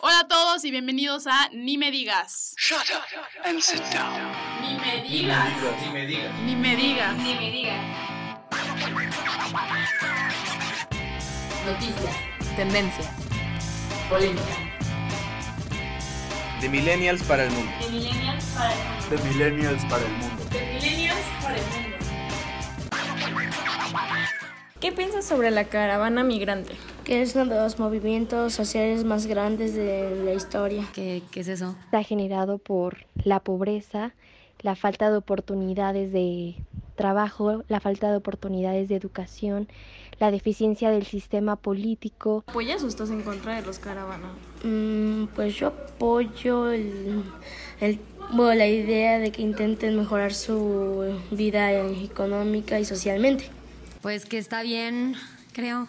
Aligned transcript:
Hola 0.00 0.20
a 0.20 0.28
todos 0.28 0.64
y 0.64 0.70
bienvenidos 0.70 1.26
a 1.26 1.48
Ni 1.52 1.76
me 1.76 1.90
digas. 1.90 2.54
Shut 2.56 2.88
up 2.94 3.02
and 3.44 3.60
sit 3.60 3.82
down. 3.92 4.32
Ni 4.62 4.78
me 4.78 5.02
digas. 5.02 5.50
Ni 5.84 5.90
me 5.92 6.06
digas. 6.06 6.34
Ni 6.44 6.54
me 6.54 6.76
digas. 6.76 7.16
Ni 7.18 7.34
me 7.34 7.50
digas. 7.50 7.80
Noticias. 11.66 12.16
Tendencias. 12.54 13.08
Polémica. 14.08 14.44
De 16.60 16.68
millennials 16.68 17.24
para 17.24 17.46
el 17.46 17.50
mundo. 17.50 17.72
De 17.80 17.88
millennials 17.90 18.44
para 18.54 18.72
el 18.72 18.80
mundo. 18.80 19.10
De 19.10 19.16
millennials 19.24 19.84
para 19.86 20.04
el 20.04 20.12
mundo. 20.12 20.44
De 20.50 20.60
millennials 20.74 21.26
para 21.42 21.56
el 21.56 21.64
mundo. 21.64 21.88
¿Qué 24.80 24.92
piensas 24.92 25.26
sobre 25.26 25.50
la 25.50 25.64
caravana 25.64 26.22
migrante? 26.22 26.76
Que 27.08 27.22
es 27.22 27.34
uno 27.34 27.46
de 27.46 27.56
los 27.62 27.78
movimientos 27.78 28.52
sociales 28.52 29.02
más 29.02 29.24
grandes 29.26 29.74
de 29.74 30.14
la 30.26 30.34
historia. 30.34 30.86
¿Qué, 30.92 31.22
qué 31.30 31.40
es 31.40 31.48
eso? 31.48 31.74
Está 31.86 32.02
generado 32.02 32.58
por 32.58 33.06
la 33.24 33.40
pobreza, 33.40 34.12
la 34.60 34.76
falta 34.76 35.10
de 35.10 35.16
oportunidades 35.16 36.12
de 36.12 36.54
trabajo, 36.96 37.64
la 37.68 37.80
falta 37.80 38.10
de 38.10 38.18
oportunidades 38.18 38.90
de 38.90 38.96
educación, 38.96 39.68
la 40.20 40.30
deficiencia 40.30 40.90
del 40.90 41.06
sistema 41.06 41.56
político. 41.56 42.44
¿Apoyas 42.46 42.82
o 42.82 42.88
estás 42.88 43.08
en 43.08 43.22
contra 43.22 43.54
de 43.56 43.62
los 43.62 43.78
caravanas? 43.78 44.32
Mm, 44.62 45.28
pues 45.34 45.54
yo 45.56 45.68
apoyo 45.68 46.70
el, 46.70 47.22
el- 47.80 48.00
bueno, 48.34 48.54
la 48.54 48.66
idea 48.66 49.18
de 49.18 49.32
que 49.32 49.40
intenten 49.40 49.96
mejorar 49.96 50.34
su 50.34 51.18
vida 51.30 51.72
económica 51.72 52.78
y 52.78 52.84
socialmente. 52.84 53.44
Pues 54.02 54.26
que 54.26 54.36
está 54.36 54.60
bien, 54.62 55.14
creo. 55.54 55.88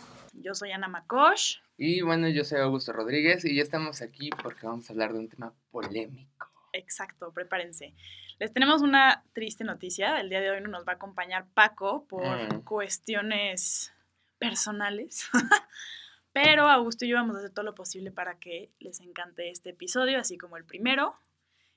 Yo 0.49 0.55
soy 0.55 0.71
Ana 0.71 0.87
Makosh. 0.87 1.57
Y 1.77 2.01
bueno, 2.01 2.27
yo 2.27 2.43
soy 2.43 2.59
Augusto 2.61 2.91
Rodríguez 2.91 3.45
y 3.45 3.55
ya 3.55 3.61
estamos 3.61 4.01
aquí 4.01 4.31
porque 4.41 4.65
vamos 4.65 4.89
a 4.89 4.93
hablar 4.93 5.13
de 5.13 5.19
un 5.19 5.29
tema 5.29 5.53
polémico. 5.69 6.49
Exacto, 6.73 7.31
prepárense. 7.31 7.93
Les 8.39 8.51
tenemos 8.51 8.81
una 8.81 9.23
triste 9.33 9.63
noticia. 9.63 10.19
El 10.19 10.29
día 10.29 10.41
de 10.41 10.49
hoy 10.49 10.59
no 10.61 10.69
nos 10.69 10.87
va 10.87 10.93
a 10.93 10.95
acompañar 10.95 11.45
Paco 11.53 12.07
por 12.07 12.25
Mm. 12.25 12.61
cuestiones 12.63 13.93
personales. 14.39 15.29
Pero 16.33 16.67
Augusto 16.67 17.05
y 17.05 17.09
yo 17.09 17.17
vamos 17.17 17.35
a 17.35 17.39
hacer 17.41 17.51
todo 17.51 17.65
lo 17.65 17.75
posible 17.75 18.09
para 18.11 18.39
que 18.39 18.71
les 18.79 19.01
encante 19.01 19.51
este 19.51 19.69
episodio, 19.69 20.19
así 20.19 20.35
como 20.35 20.57
el 20.57 20.65
primero. 20.65 21.13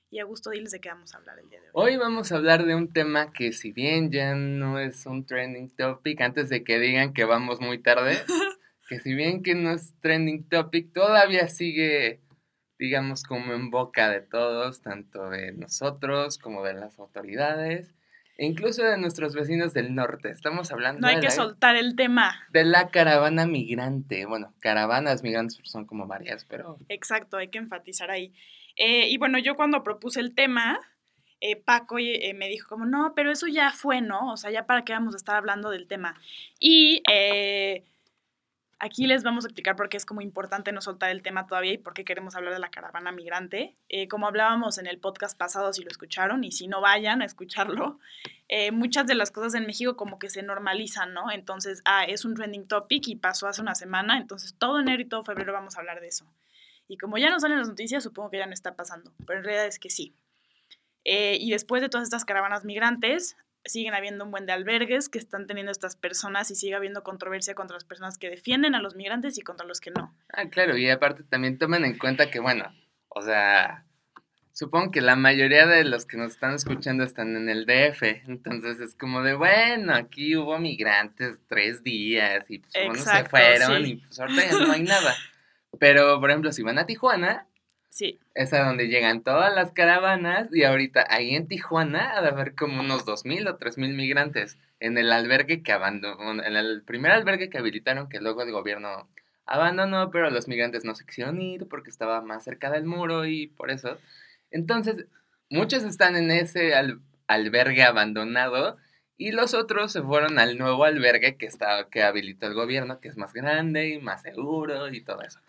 Y 0.09 0.17
Augusto, 0.17 0.49
diles 0.49 0.71
de 0.71 0.79
qué 0.81 0.89
vamos 0.89 1.13
a 1.13 1.17
hablar 1.17 1.37
el 1.37 1.47
día 1.47 1.61
de 1.61 1.67
hoy. 1.73 1.91
Hoy 1.91 1.97
vamos 1.97 2.31
a 2.31 2.37
hablar 2.37 2.65
de 2.65 2.73
un 2.73 2.91
tema 2.91 3.31
que 3.33 3.51
si 3.51 3.71
bien 3.71 4.11
ya 4.11 4.33
no 4.33 4.79
es 4.79 5.05
un 5.05 5.27
trending 5.27 5.69
topic, 5.75 6.21
antes 6.21 6.49
de 6.49 6.63
que 6.63 6.79
digan 6.79 7.13
que 7.13 7.25
vamos 7.25 7.59
muy 7.61 7.77
tarde, 7.79 8.17
que 8.93 8.99
si 9.01 9.13
bien 9.13 9.41
que 9.43 9.55
no 9.55 9.71
es 9.71 9.93
trending 10.01 10.47
topic, 10.49 10.93
todavía 10.93 11.47
sigue, 11.47 12.19
digamos, 12.77 13.23
como 13.23 13.53
en 13.53 13.69
boca 13.71 14.09
de 14.09 14.21
todos, 14.21 14.81
tanto 14.81 15.29
de 15.29 15.51
nosotros 15.53 16.37
como 16.37 16.63
de 16.63 16.73
las 16.73 16.99
autoridades, 16.99 17.93
e 18.37 18.45
incluso 18.45 18.83
de 18.83 18.97
nuestros 18.97 19.35
vecinos 19.35 19.73
del 19.73 19.93
norte. 19.95 20.29
Estamos 20.31 20.71
hablando 20.71 21.01
No 21.01 21.07
hay 21.07 21.15
de 21.15 21.21
que 21.21 21.27
la- 21.27 21.31
soltar 21.33 21.75
el 21.75 21.95
tema. 21.95 22.35
de 22.51 22.63
la 22.63 22.89
caravana 22.89 23.45
migrante. 23.45 24.25
Bueno, 24.25 24.53
caravanas 24.59 25.21
migrantes 25.23 25.59
son 25.63 25.85
como 25.85 26.07
varias, 26.07 26.45
pero 26.45 26.77
Exacto, 26.89 27.37
hay 27.37 27.49
que 27.49 27.59
enfatizar 27.59 28.09
ahí. 28.11 28.33
Eh, 28.75 29.07
y 29.09 29.17
bueno, 29.17 29.37
yo 29.37 29.55
cuando 29.55 29.83
propuse 29.83 30.19
el 30.19 30.33
tema, 30.33 30.79
eh, 31.41 31.55
Paco 31.57 31.99
eh, 31.99 32.33
me 32.33 32.47
dijo 32.47 32.67
como, 32.69 32.85
no, 32.85 33.13
pero 33.15 33.31
eso 33.31 33.47
ya 33.47 33.71
fue, 33.71 34.01
¿no? 34.01 34.31
O 34.31 34.37
sea, 34.37 34.49
ya 34.49 34.65
para 34.65 34.83
qué 34.83 34.93
vamos 34.93 35.13
a 35.13 35.17
estar 35.17 35.35
hablando 35.35 35.69
del 35.69 35.87
tema. 35.87 36.15
Y 36.59 37.03
aquí 38.79 39.07
les 39.07 39.23
vamos 39.23 39.45
a 39.45 39.47
explicar 39.47 39.75
por 39.75 39.89
qué 39.89 39.97
es 39.97 40.05
como 40.05 40.21
importante 40.21 40.71
no 40.71 40.81
soltar 40.81 41.09
el 41.09 41.21
tema 41.21 41.47
todavía 41.47 41.73
y 41.73 41.77
por 41.77 41.93
qué 41.93 42.03
queremos 42.03 42.35
hablar 42.35 42.53
de 42.53 42.59
la 42.59 42.69
caravana 42.69 43.11
migrante. 43.11 43.75
Eh, 43.89 44.07
como 44.07 44.27
hablábamos 44.27 44.77
en 44.77 44.87
el 44.87 44.99
podcast 44.99 45.37
pasado, 45.37 45.73
si 45.73 45.83
lo 45.83 45.89
escucharon, 45.89 46.43
y 46.43 46.51
si 46.51 46.67
no 46.67 46.81
vayan 46.81 47.21
a 47.21 47.25
escucharlo, 47.25 47.99
eh, 48.49 48.71
muchas 48.71 49.07
de 49.07 49.15
las 49.15 49.31
cosas 49.31 49.55
en 49.55 49.65
México 49.65 49.95
como 49.95 50.19
que 50.19 50.29
se 50.29 50.43
normalizan, 50.43 51.13
¿no? 51.13 51.31
Entonces, 51.31 51.81
ah, 51.85 52.05
es 52.05 52.25
un 52.25 52.35
trending 52.35 52.67
topic 52.67 53.07
y 53.07 53.15
pasó 53.15 53.47
hace 53.47 53.61
una 53.61 53.75
semana, 53.75 54.17
entonces 54.17 54.55
todo 54.57 54.79
enero 54.79 55.01
y 55.01 55.05
todo 55.05 55.23
febrero 55.23 55.53
vamos 55.53 55.75
a 55.75 55.79
hablar 55.79 56.01
de 56.01 56.07
eso. 56.07 56.25
Y 56.87 56.97
como 56.97 57.17
ya 57.17 57.29
no 57.29 57.39
salen 57.39 57.59
las 57.59 57.69
noticias, 57.69 58.03
supongo 58.03 58.29
que 58.29 58.37
ya 58.37 58.45
no 58.45 58.53
está 58.53 58.75
pasando, 58.75 59.13
pero 59.25 59.39
en 59.39 59.45
realidad 59.45 59.67
es 59.67 59.79
que 59.79 59.89
sí. 59.89 60.13
Eh, 61.05 61.37
y 61.39 61.51
después 61.51 61.81
de 61.81 61.89
todas 61.89 62.05
estas 62.05 62.25
caravanas 62.25 62.65
migrantes, 62.65 63.35
siguen 63.65 63.93
habiendo 63.93 64.25
un 64.25 64.31
buen 64.31 64.45
de 64.45 64.51
albergues 64.51 65.09
que 65.09 65.19
están 65.19 65.47
teniendo 65.47 65.71
estas 65.71 65.95
personas 65.95 66.51
y 66.51 66.55
sigue 66.55 66.75
habiendo 66.75 67.03
controversia 67.03 67.55
contra 67.55 67.75
las 67.75 67.85
personas 67.85 68.17
que 68.17 68.29
defienden 68.29 68.75
a 68.75 68.81
los 68.81 68.95
migrantes 68.95 69.37
y 69.37 69.41
contra 69.41 69.65
los 69.65 69.79
que 69.79 69.91
no. 69.91 70.15
Ah, 70.33 70.49
claro, 70.49 70.77
y 70.77 70.89
aparte 70.89 71.23
también 71.23 71.57
tomen 71.57 71.85
en 71.85 71.97
cuenta 71.97 72.29
que, 72.29 72.39
bueno, 72.39 72.65
o 73.09 73.21
sea, 73.21 73.85
supongo 74.51 74.91
que 74.91 75.01
la 75.01 75.15
mayoría 75.15 75.65
de 75.65 75.83
los 75.83 76.05
que 76.05 76.17
nos 76.17 76.33
están 76.33 76.55
escuchando 76.55 77.03
están 77.03 77.35
en 77.35 77.49
el 77.49 77.65
DF, 77.65 78.03
entonces 78.27 78.79
es 78.79 78.95
como 78.95 79.23
de, 79.23 79.33
bueno, 79.33 79.93
aquí 79.93 80.35
hubo 80.35 80.59
migrantes 80.59 81.39
tres 81.47 81.83
días 81.83 82.45
y 82.49 82.59
pues 82.59 82.73
unos 82.85 82.97
se 82.97 83.03
Exacto, 83.03 83.29
fueron 83.31 83.83
sí. 83.83 83.91
y 83.91 83.95
pues 83.97 84.19
ahorita 84.19 84.45
ya 84.45 84.65
no 84.65 84.71
hay 84.71 84.83
nada. 84.83 85.15
Pero, 85.79 86.19
por 86.19 86.29
ejemplo, 86.29 86.51
si 86.51 86.61
van 86.61 86.77
a 86.77 86.85
Tijuana, 86.85 87.47
Sí, 87.93 88.19
es 88.33 88.51
a 88.53 88.63
donde 88.65 88.87
llegan 88.87 89.21
todas 89.21 89.53
las 89.53 89.71
caravanas 89.71 90.47
y 90.51 90.63
ahorita 90.63 91.05
ahí 91.11 91.35
en 91.35 91.47
Tijuana 91.47 92.17
ha 92.17 92.23
de 92.23 92.29
haber 92.29 92.55
como 92.55 92.79
unos 92.79 93.05
2.000 93.05 93.47
o 93.47 93.57
3.000 93.57 93.93
migrantes 93.93 94.57
en 94.79 94.97
el 94.97 95.11
albergue 95.11 95.61
que 95.61 95.73
abandonó, 95.73 96.43
en 96.43 96.55
el 96.55 96.81
primer 96.81 97.11
albergue 97.11 97.51
que 97.51 97.59
habilitaron 97.59 98.09
que 98.09 98.19
luego 98.19 98.41
el 98.41 98.51
gobierno 98.51 99.07
abandonó, 99.45 100.09
pero 100.09 100.31
los 100.31 100.47
migrantes 100.47 100.85
no 100.85 100.95
se 100.95 101.05
quisieron 101.05 101.39
ir 101.39 101.67
porque 101.67 101.91
estaba 101.91 102.19
más 102.23 102.43
cerca 102.43 102.71
del 102.71 102.85
muro 102.85 103.27
y 103.27 103.45
por 103.45 103.69
eso. 103.69 103.99
Entonces, 104.49 105.05
muchos 105.51 105.83
están 105.83 106.15
en 106.15 106.31
ese 106.31 106.73
al- 106.73 106.99
albergue 107.27 107.83
abandonado 107.83 108.77
y 109.17 109.33
los 109.33 109.53
otros 109.53 109.91
se 109.91 110.01
fueron 110.01 110.39
al 110.39 110.57
nuevo 110.57 110.83
albergue 110.85 111.37
que, 111.37 111.45
está, 111.45 111.87
que 111.91 112.01
habilitó 112.01 112.47
el 112.47 112.55
gobierno, 112.55 112.99
que 112.99 113.09
es 113.09 113.17
más 113.17 113.33
grande 113.33 113.89
y 113.89 113.99
más 113.99 114.23
seguro 114.23 114.89
y 114.91 115.01
todo 115.03 115.21
eso. 115.21 115.39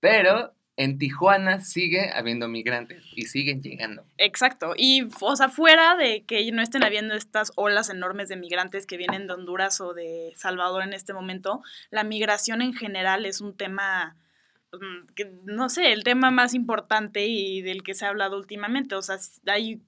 Pero 0.00 0.52
en 0.76 0.98
Tijuana 0.98 1.60
sigue 1.60 2.10
habiendo 2.12 2.48
migrantes 2.48 3.04
y 3.14 3.26
siguen 3.26 3.62
llegando. 3.62 4.04
exacto. 4.18 4.74
Y, 4.76 5.06
o 5.20 5.36
sea, 5.36 5.48
fuera 5.48 5.96
de 5.96 6.24
que 6.24 6.50
no 6.50 6.62
estén 6.62 6.82
habiendo 6.82 7.14
estas 7.14 7.52
olas 7.54 7.90
enormes 7.90 8.28
de 8.28 8.36
migrantes 8.36 8.86
que 8.86 8.96
vienen 8.96 9.26
de 9.26 9.34
Honduras 9.34 9.80
o 9.80 9.94
de 9.94 10.32
Salvador 10.36 10.82
en 10.82 10.92
este 10.92 11.12
momento, 11.12 11.62
la 11.90 12.02
migración 12.02 12.60
en 12.60 12.74
general 12.74 13.24
es 13.24 13.40
un 13.40 13.56
tema 13.56 14.16
mm, 14.72 15.12
que, 15.14 15.32
no 15.44 15.68
sé, 15.68 15.92
el 15.92 16.02
tema 16.02 16.30
más 16.30 16.54
importante 16.54 17.26
y 17.26 17.62
del 17.62 17.82
que 17.84 17.94
se 17.94 18.06
ha 18.06 18.08
hablado 18.08 18.36
últimamente. 18.36 18.96
O 18.96 19.02
sea, 19.02 19.18
hay 19.46 19.80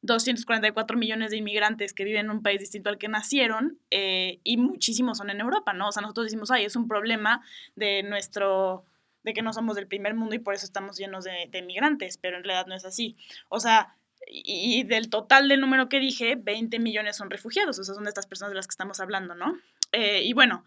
244 0.00 0.96
millones 0.96 1.30
de 1.30 1.36
inmigrantes 1.36 1.92
que 1.92 2.04
viven 2.04 2.26
en 2.26 2.30
un 2.30 2.42
país 2.42 2.58
distinto 2.58 2.88
al 2.88 2.98
que 2.98 3.08
nacieron 3.08 3.78
eh, 3.90 4.40
y 4.44 4.56
muchísimos 4.56 5.18
son 5.18 5.28
en 5.28 5.40
Europa, 5.40 5.74
¿no? 5.74 5.88
O 5.88 5.92
sea, 5.92 6.00
nosotros 6.00 6.26
decimos, 6.26 6.50
ay, 6.50 6.64
es 6.64 6.74
un 6.74 6.88
problema 6.88 7.42
de 7.76 8.02
nuestro 8.02 8.86
de 9.22 9.32
que 9.32 9.42
no 9.42 9.52
somos 9.52 9.76
del 9.76 9.86
primer 9.86 10.14
mundo 10.14 10.34
y 10.34 10.38
por 10.38 10.54
eso 10.54 10.66
estamos 10.66 10.98
llenos 10.98 11.24
de, 11.24 11.48
de 11.50 11.62
migrantes, 11.62 12.18
pero 12.18 12.36
en 12.36 12.44
realidad 12.44 12.66
no 12.66 12.74
es 12.74 12.84
así. 12.84 13.16
O 13.48 13.60
sea, 13.60 13.96
y, 14.26 14.84
del 14.84 15.10
total 15.10 15.48
del 15.48 15.60
número 15.60 15.88
que 15.88 15.98
dije, 15.98 16.36
20 16.36 16.78
millones 16.78 17.16
son 17.16 17.30
refugiados, 17.30 17.78
o 17.78 17.84
sea, 17.84 17.94
son 17.94 18.04
de 18.04 18.10
estas 18.10 18.26
personas 18.26 18.52
de 18.52 18.56
las 18.56 18.66
que 18.66 18.72
estamos 18.72 19.00
hablando, 19.00 19.34
¿no? 19.34 19.58
Eh, 19.92 20.22
y 20.22 20.32
bueno, 20.32 20.64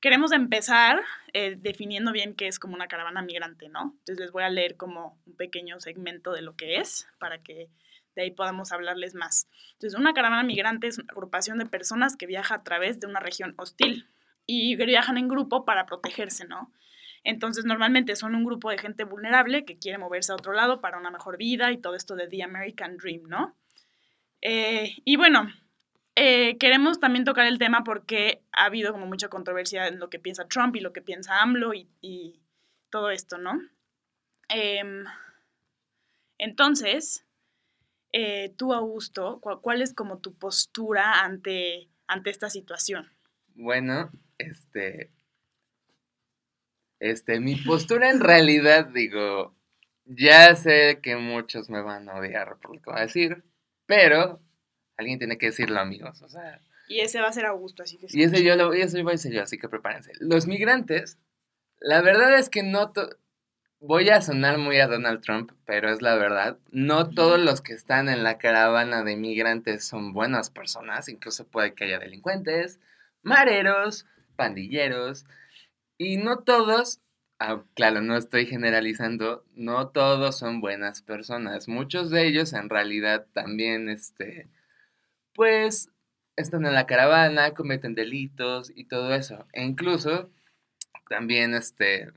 queremos 0.00 0.32
empezar 0.32 1.02
eh, 1.32 1.56
definiendo 1.58 2.12
bien 2.12 2.34
qué 2.34 2.48
es 2.48 2.58
como 2.58 2.74
una 2.74 2.88
caravana 2.88 3.22
migrante, 3.22 3.68
¿no? 3.68 3.94
Entonces 4.00 4.20
les 4.20 4.32
voy 4.32 4.44
a 4.44 4.50
leer 4.50 4.76
como 4.76 5.18
un 5.26 5.36
pequeño 5.36 5.80
segmento 5.80 6.32
de 6.32 6.42
lo 6.42 6.56
que 6.56 6.76
es 6.76 7.08
para 7.18 7.42
que 7.42 7.68
de 8.14 8.22
ahí 8.22 8.30
podamos 8.30 8.72
hablarles 8.72 9.14
más. 9.14 9.48
Entonces, 9.74 9.98
una 9.98 10.12
caravana 10.12 10.42
migrante 10.42 10.88
es 10.88 10.98
una 10.98 11.12
agrupación 11.12 11.58
de 11.58 11.66
personas 11.66 12.16
que 12.16 12.26
viaja 12.26 12.56
a 12.56 12.64
través 12.64 12.98
de 12.98 13.06
una 13.06 13.20
región 13.20 13.54
hostil 13.58 14.08
y 14.44 14.74
viajan 14.74 15.18
en 15.18 15.28
grupo 15.28 15.64
para 15.64 15.86
protegerse, 15.86 16.44
¿no? 16.44 16.72
Entonces, 17.28 17.66
normalmente 17.66 18.16
son 18.16 18.34
un 18.34 18.42
grupo 18.42 18.70
de 18.70 18.78
gente 18.78 19.04
vulnerable 19.04 19.66
que 19.66 19.78
quiere 19.78 19.98
moverse 19.98 20.32
a 20.32 20.36
otro 20.36 20.54
lado 20.54 20.80
para 20.80 20.96
una 20.96 21.10
mejor 21.10 21.36
vida 21.36 21.70
y 21.72 21.76
todo 21.76 21.94
esto 21.94 22.16
de 22.16 22.26
The 22.26 22.42
American 22.42 22.96
Dream, 22.96 23.24
¿no? 23.28 23.54
Eh, 24.40 24.94
y 25.04 25.16
bueno, 25.16 25.46
eh, 26.14 26.56
queremos 26.56 27.00
también 27.00 27.26
tocar 27.26 27.44
el 27.44 27.58
tema 27.58 27.84
porque 27.84 28.40
ha 28.52 28.64
habido 28.64 28.92
como 28.92 29.04
mucha 29.04 29.28
controversia 29.28 29.88
en 29.88 29.98
lo 29.98 30.08
que 30.08 30.18
piensa 30.18 30.48
Trump 30.48 30.74
y 30.76 30.80
lo 30.80 30.94
que 30.94 31.02
piensa 31.02 31.42
AMLO 31.42 31.74
y, 31.74 32.40
todo 32.88 33.10
esto, 33.10 33.36
¿no? 33.36 33.60
Em, 34.48 35.04
entonces, 36.38 37.26
eh, 38.14 38.54
tú, 38.56 38.72
Augusto, 38.72 39.38
¿cuál, 39.42 39.60
cuál 39.60 39.82
es 39.82 39.92
como 39.92 40.20
tu 40.20 40.34
postura 40.38 41.20
ante, 41.20 41.90
ante 42.06 42.30
esta 42.30 42.48
situación? 42.48 43.12
Bueno, 43.54 44.10
este. 44.38 45.10
Este, 47.00 47.40
mi 47.40 47.56
postura 47.56 48.10
en 48.10 48.20
realidad, 48.20 48.86
digo, 48.86 49.54
ya 50.04 50.54
sé 50.56 51.00
que 51.02 51.16
muchos 51.16 51.68
me 51.70 51.82
van 51.82 52.08
a 52.08 52.16
odiar 52.16 52.56
por 52.60 52.74
lo 52.74 52.82
que 52.82 52.90
voy 52.90 52.98
a 52.98 53.02
decir, 53.02 53.44
pero 53.86 54.40
alguien 54.96 55.18
tiene 55.18 55.38
que 55.38 55.46
decirlo, 55.46 55.80
amigos. 55.80 56.22
O 56.22 56.28
sea, 56.28 56.60
Y 56.88 57.00
ese 57.00 57.20
va 57.20 57.28
a 57.28 57.32
ser 57.32 57.46
Augusto, 57.46 57.82
así 57.82 57.98
que... 57.98 58.06
y 58.10 58.22
ese 58.22 58.42
yo 58.42 58.56
lo 58.56 58.74
y 58.74 58.80
eso 58.80 58.96
voy 59.02 59.12
a 59.12 59.12
decir 59.12 59.32
yo, 59.32 59.42
así 59.42 59.58
que 59.58 59.68
prepárense. 59.68 60.12
Los 60.18 60.46
migrantes, 60.46 61.18
la 61.80 62.00
verdad 62.00 62.36
es 62.38 62.48
que 62.48 62.62
no. 62.62 62.92
voy 63.80 64.08
a 64.08 64.20
sonar 64.20 64.58
muy 64.58 64.80
a 64.80 64.88
Donald 64.88 65.20
Trump, 65.20 65.52
pero 65.64 65.90
es 65.92 66.02
la 66.02 66.16
verdad. 66.16 66.58
No 66.70 67.10
todos 67.10 67.38
los 67.38 67.60
que 67.60 67.74
están 67.74 68.08
en 68.08 68.24
la 68.24 68.38
caravana 68.38 69.04
de 69.04 69.16
migrantes 69.16 69.86
son 69.86 70.12
buenas 70.12 70.50
personas, 70.50 71.08
incluso 71.08 71.46
puede 71.46 71.74
que 71.74 71.84
haya 71.84 71.98
delincuentes, 71.98 72.80
mareros, 73.22 74.06
pandilleros, 74.36 75.26
y 75.98 76.16
no 76.16 76.38
todos, 76.40 77.00
ah, 77.40 77.62
claro, 77.74 78.00
no 78.02 78.16
estoy 78.16 78.46
generalizando, 78.46 79.44
no 79.54 79.88
todos 79.88 80.38
son 80.38 80.60
buenas 80.60 81.02
personas. 81.02 81.68
Muchos 81.68 82.10
de 82.10 82.26
ellos 82.26 82.52
en 82.52 82.70
realidad 82.70 83.26
también, 83.34 83.88
este, 83.88 84.48
pues, 85.34 85.90
están 86.36 86.66
en 86.66 86.74
la 86.74 86.86
caravana, 86.86 87.54
cometen 87.54 87.94
delitos 87.94 88.72
y 88.74 88.84
todo 88.86 89.14
eso. 89.14 89.46
E 89.52 89.64
incluso, 89.64 90.30
también, 91.10 91.54
este, 91.54 92.12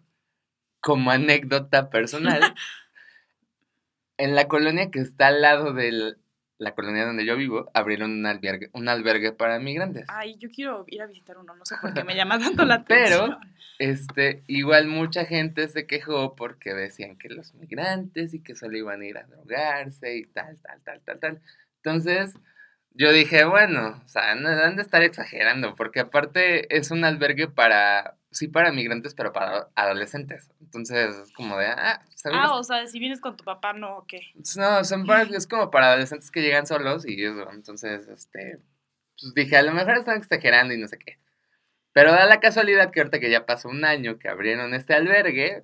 como 0.82 1.12
anécdota 1.12 1.90
personal, 1.90 2.42
en 4.18 4.36
la 4.36 4.48
colonia 4.48 4.92
que 4.92 5.00
está 5.00 5.28
al 5.28 5.42
lado 5.42 5.74
de 5.74 6.16
la 6.62 6.76
colonia 6.76 7.06
donde 7.06 7.26
yo 7.26 7.36
vivo, 7.36 7.72
abrieron 7.74 8.12
un 8.12 8.26
albergue, 8.28 8.70
un 8.74 8.88
albergue 8.88 9.32
para 9.32 9.58
migrantes. 9.58 10.06
Ay, 10.08 10.38
yo 10.38 10.48
quiero 10.52 10.86
ir 10.88 11.02
a 11.02 11.08
visitar 11.08 11.40
uno, 11.40 11.56
no 11.56 11.66
sé 11.66 11.76
por 11.82 11.92
qué 11.92 12.04
me 12.04 12.16
llama 12.16 12.38
tanto 12.38 12.66
la 12.66 12.76
atención. 12.76 13.32
Pero, 13.32 13.52
este, 13.80 14.44
igual 14.46 14.86
mucha 14.86 15.26
gente 15.26 15.68
se 15.70 15.88
quejó 15.88 16.36
porque 16.36 16.76
decían 16.76 17.18
que 17.18 17.30
los 17.30 17.56
migrantes 17.56 18.36
y 18.36 18.44
que 18.44 18.56
solo 18.56 18.78
iban 18.78 19.02
a 19.02 19.06
ir 19.06 19.18
a 19.18 19.24
drogarse 19.24 20.16
y 20.16 20.26
tal, 20.28 20.56
tal, 20.62 20.80
tal, 20.84 21.02
tal, 21.02 21.20
tal. 21.20 21.42
Entonces, 21.78 22.36
yo 22.94 23.12
dije, 23.12 23.44
bueno, 23.46 24.00
o 24.06 24.08
sea, 24.08 24.36
no 24.36 24.50
han 24.50 24.76
de 24.76 24.84
estar 24.84 25.02
exagerando, 25.02 25.74
porque 25.76 26.02
aparte 26.02 26.78
es 26.78 26.92
un 26.92 27.04
albergue 27.04 27.48
para, 27.48 28.18
sí 28.32 28.48
para 28.48 28.72
migrantes, 28.72 29.14
pero 29.14 29.34
para 29.34 29.68
adolescentes. 29.76 30.50
Entonces, 30.62 31.16
es 31.16 31.34
como 31.34 31.58
de, 31.58 31.68
ah, 31.68 32.02
¿sabes? 32.16 32.38
Ah, 32.42 32.56
o 32.56 32.64
sea, 32.64 32.88
si 32.88 32.98
vienes 33.00 33.20
con 33.22 33.36
tu 33.38 33.44
papá, 33.44 33.74
no, 33.74 33.98
¿o 33.98 34.06
qué? 34.08 34.22
No, 34.58 34.84
son 34.84 35.06
para- 35.06 35.24
es 35.24 35.48
como 35.48 35.70
para 35.70 35.90
adolescentes 35.90 36.32
que 36.32 36.42
llegan 36.42 36.66
solos 36.66 37.06
y 37.08 37.24
eso. 37.24 37.50
Entonces, 37.52 38.08
este, 38.08 38.60
pues 39.20 39.34
dije, 39.36 39.58
a 39.58 39.62
lo 39.64 39.74
mejor 39.74 39.98
están 39.98 40.18
exagerando 40.18 40.74
y 40.74 40.78
no 40.78 40.88
sé 40.88 40.98
qué. 40.98 41.20
Pero 41.94 42.12
da 42.14 42.26
la 42.26 42.40
casualidad 42.40 42.90
que 42.92 43.02
ahorita 43.02 43.20
que 43.20 43.30
ya 43.30 43.46
pasó 43.46 43.68
un 43.68 43.84
año 43.84 44.18
que 44.18 44.30
abrieron 44.30 44.74
este 44.74 44.94
albergue, 44.94 45.64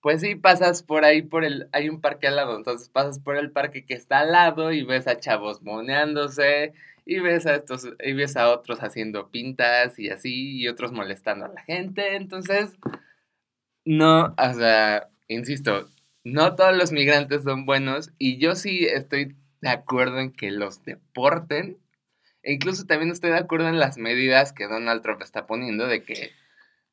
pues 0.00 0.20
sí, 0.20 0.36
pasas 0.36 0.84
por 0.84 1.04
ahí, 1.04 1.22
por 1.22 1.44
el, 1.44 1.68
hay 1.72 1.88
un 1.88 2.00
parque 2.00 2.28
al 2.28 2.36
lado, 2.36 2.56
entonces 2.56 2.88
pasas 2.88 3.18
por 3.18 3.36
el 3.36 3.50
parque 3.50 3.84
que 3.84 3.94
está 3.94 4.20
al 4.20 4.30
lado 4.30 4.70
y 4.70 4.84
ves 4.84 5.08
a 5.08 5.18
chavos 5.18 5.60
moneándose 5.62 6.72
y 7.08 7.20
ves 7.20 7.46
a 7.46 7.54
estos, 7.54 7.88
y 8.04 8.12
ves 8.12 8.36
a 8.36 8.50
otros 8.50 8.80
haciendo 8.80 9.30
pintas 9.30 9.98
y 9.98 10.10
así, 10.10 10.60
y 10.60 10.68
otros 10.68 10.92
molestando 10.92 11.46
a 11.46 11.48
la 11.48 11.62
gente, 11.62 12.16
entonces, 12.16 12.76
no, 13.86 14.34
o 14.36 14.54
sea, 14.54 15.08
insisto, 15.26 15.88
no 16.22 16.54
todos 16.54 16.76
los 16.76 16.92
migrantes 16.92 17.44
son 17.44 17.64
buenos 17.64 18.10
y 18.18 18.36
yo 18.36 18.54
sí 18.54 18.84
estoy 18.84 19.34
de 19.62 19.70
acuerdo 19.70 20.20
en 20.20 20.32
que 20.32 20.50
los 20.50 20.84
deporten. 20.84 21.78
E 22.42 22.52
incluso 22.52 22.84
también 22.84 23.10
estoy 23.10 23.30
de 23.30 23.38
acuerdo 23.38 23.68
en 23.68 23.78
las 23.78 23.96
medidas 23.96 24.52
que 24.52 24.68
Donald 24.68 25.00
Trump 25.00 25.22
está 25.22 25.46
poniendo 25.46 25.86
de 25.86 26.02
que 26.02 26.32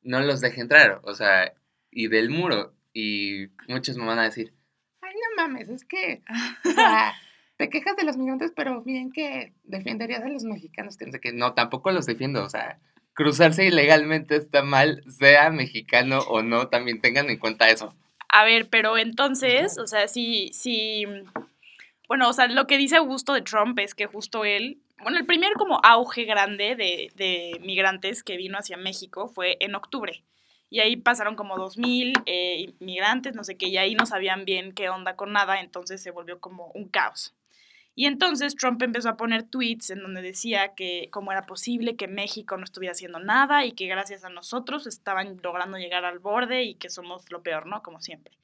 no 0.02 0.20
los 0.20 0.40
deje 0.40 0.62
entrar, 0.62 1.00
o 1.02 1.14
sea, 1.14 1.52
y 1.90 2.08
del 2.08 2.30
muro. 2.30 2.74
Y 2.94 3.48
muchos 3.68 3.98
me 3.98 4.06
van 4.06 4.18
a 4.18 4.24
decir, 4.24 4.54
ay, 5.02 5.12
no 5.12 5.42
mames, 5.42 5.68
es 5.68 5.84
que, 5.84 6.22
o 6.64 6.72
sea, 6.72 7.12
te 7.56 7.70
quejas 7.70 7.96
de 7.96 8.04
los 8.04 8.16
migrantes, 8.16 8.52
pero 8.54 8.82
bien 8.82 9.12
que 9.12 9.52
defenderías 9.64 10.22
a 10.22 10.28
los 10.28 10.44
mexicanos, 10.44 10.96
que 10.96 11.06
no 11.06 11.12
sé 11.12 11.20
qué. 11.20 11.32
No, 11.32 11.54
tampoco 11.54 11.90
los 11.90 12.06
defiendo, 12.06 12.44
o 12.44 12.50
sea, 12.50 12.78
cruzarse 13.14 13.66
ilegalmente 13.66 14.36
está 14.36 14.62
mal, 14.62 15.02
sea 15.08 15.50
mexicano 15.50 16.18
o 16.18 16.42
no, 16.42 16.68
también 16.68 17.00
tengan 17.00 17.30
en 17.30 17.38
cuenta 17.38 17.68
eso. 17.68 17.94
A 18.28 18.44
ver, 18.44 18.68
pero 18.68 18.98
entonces, 18.98 19.78
o 19.78 19.86
sea, 19.86 20.08
sí, 20.08 20.50
sí, 20.52 21.06
bueno, 22.08 22.28
o 22.28 22.32
sea, 22.32 22.46
lo 22.48 22.66
que 22.66 22.76
dice 22.76 22.96
Augusto 22.96 23.32
de 23.32 23.42
Trump 23.42 23.78
es 23.78 23.94
que 23.94 24.06
justo 24.06 24.44
él, 24.44 24.78
bueno, 25.02 25.18
el 25.18 25.26
primer 25.26 25.52
como 25.54 25.80
auge 25.82 26.24
grande 26.24 26.76
de, 26.76 27.10
de 27.14 27.58
migrantes 27.64 28.22
que 28.22 28.36
vino 28.36 28.58
hacia 28.58 28.76
México 28.76 29.28
fue 29.28 29.56
en 29.60 29.74
octubre. 29.74 30.22
Y 30.68 30.80
ahí 30.80 30.96
pasaron 30.96 31.36
como 31.36 31.56
2.000 31.56 32.22
eh, 32.26 32.74
migrantes, 32.80 33.34
no 33.34 33.44
sé 33.44 33.56
qué, 33.56 33.68
y 33.68 33.76
ahí 33.76 33.94
no 33.94 34.04
sabían 34.04 34.44
bien 34.44 34.72
qué 34.72 34.88
onda 34.88 35.14
con 35.14 35.32
nada, 35.32 35.60
entonces 35.60 36.02
se 36.02 36.10
volvió 36.10 36.40
como 36.40 36.72
un 36.74 36.88
caos. 36.88 37.34
Y 37.98 38.04
entonces 38.04 38.54
Trump 38.54 38.80
empezó 38.82 39.08
a 39.08 39.16
poner 39.16 39.44
tweets 39.44 39.88
en 39.88 40.02
donde 40.02 40.20
decía 40.20 40.74
que 40.74 41.08
cómo 41.10 41.32
era 41.32 41.46
posible 41.46 41.96
que 41.96 42.06
México 42.06 42.58
no 42.58 42.64
estuviera 42.64 42.92
haciendo 42.92 43.18
nada 43.20 43.64
y 43.64 43.72
que 43.72 43.86
gracias 43.86 44.22
a 44.22 44.28
nosotros 44.28 44.86
estaban 44.86 45.40
logrando 45.42 45.78
llegar 45.78 46.04
al 46.04 46.18
borde 46.18 46.62
y 46.62 46.74
que 46.74 46.90
somos 46.90 47.32
lo 47.32 47.42
peor, 47.42 47.66
¿no? 47.66 47.82
Como 47.82 48.02
siempre. 48.02 48.36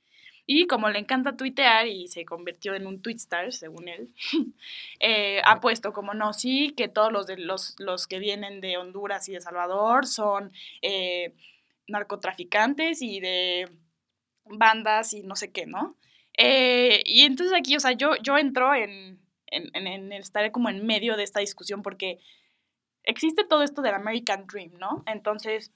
Y 0.47 0.67
como 0.67 0.89
le 0.89 0.99
encanta 0.99 1.37
tuitear 1.37 1.87
y 1.87 2.09
se 2.09 2.25
convirtió 2.25 2.75
en 2.75 2.87
un 2.87 3.03
tweetstar, 3.03 3.53
según 3.53 3.89
él, 3.89 4.15
eh, 5.01 5.43
ha 5.45 5.61
puesto 5.61 5.93
como 5.93 6.15
no, 6.15 6.33
sí, 6.33 6.73
que 6.75 6.89
todos 6.89 7.13
los, 7.13 7.27
de, 7.27 7.37
los, 7.37 7.77
los 7.79 8.07
que 8.07 8.19
vienen 8.19 8.63
de 8.63 8.79
Honduras 8.79 9.29
y 9.29 9.33
de 9.33 9.43
Salvador 9.43 10.07
son 10.07 10.51
eh, 10.81 11.35
narcotraficantes 11.89 13.03
y 13.03 13.21
de 13.21 13.69
bandas 14.47 15.13
y 15.13 15.23
no 15.23 15.37
sé 15.37 15.53
qué, 15.53 15.67
¿no? 15.67 15.95
Eh, 16.39 17.03
y 17.05 17.23
entonces 17.23 17.55
aquí, 17.55 17.77
o 17.77 17.81
sea, 17.81 17.93
yo, 17.93 18.17
yo 18.17 18.39
entro 18.39 18.75
en, 18.75 19.22
en, 19.53 19.71
en, 19.75 19.87
en 19.87 20.13
estar 20.13 20.51
como 20.51 20.69
en 20.69 20.85
medio 20.85 21.17
de 21.17 21.23
esta 21.23 21.41
discusión 21.41 21.83
porque 21.83 22.19
existe 23.05 23.45
todo 23.45 23.63
esto 23.63 23.83
del 23.83 23.95
American 23.95 24.47
Dream, 24.47 24.73
¿no? 24.79 25.03
Entonces, 25.07 25.73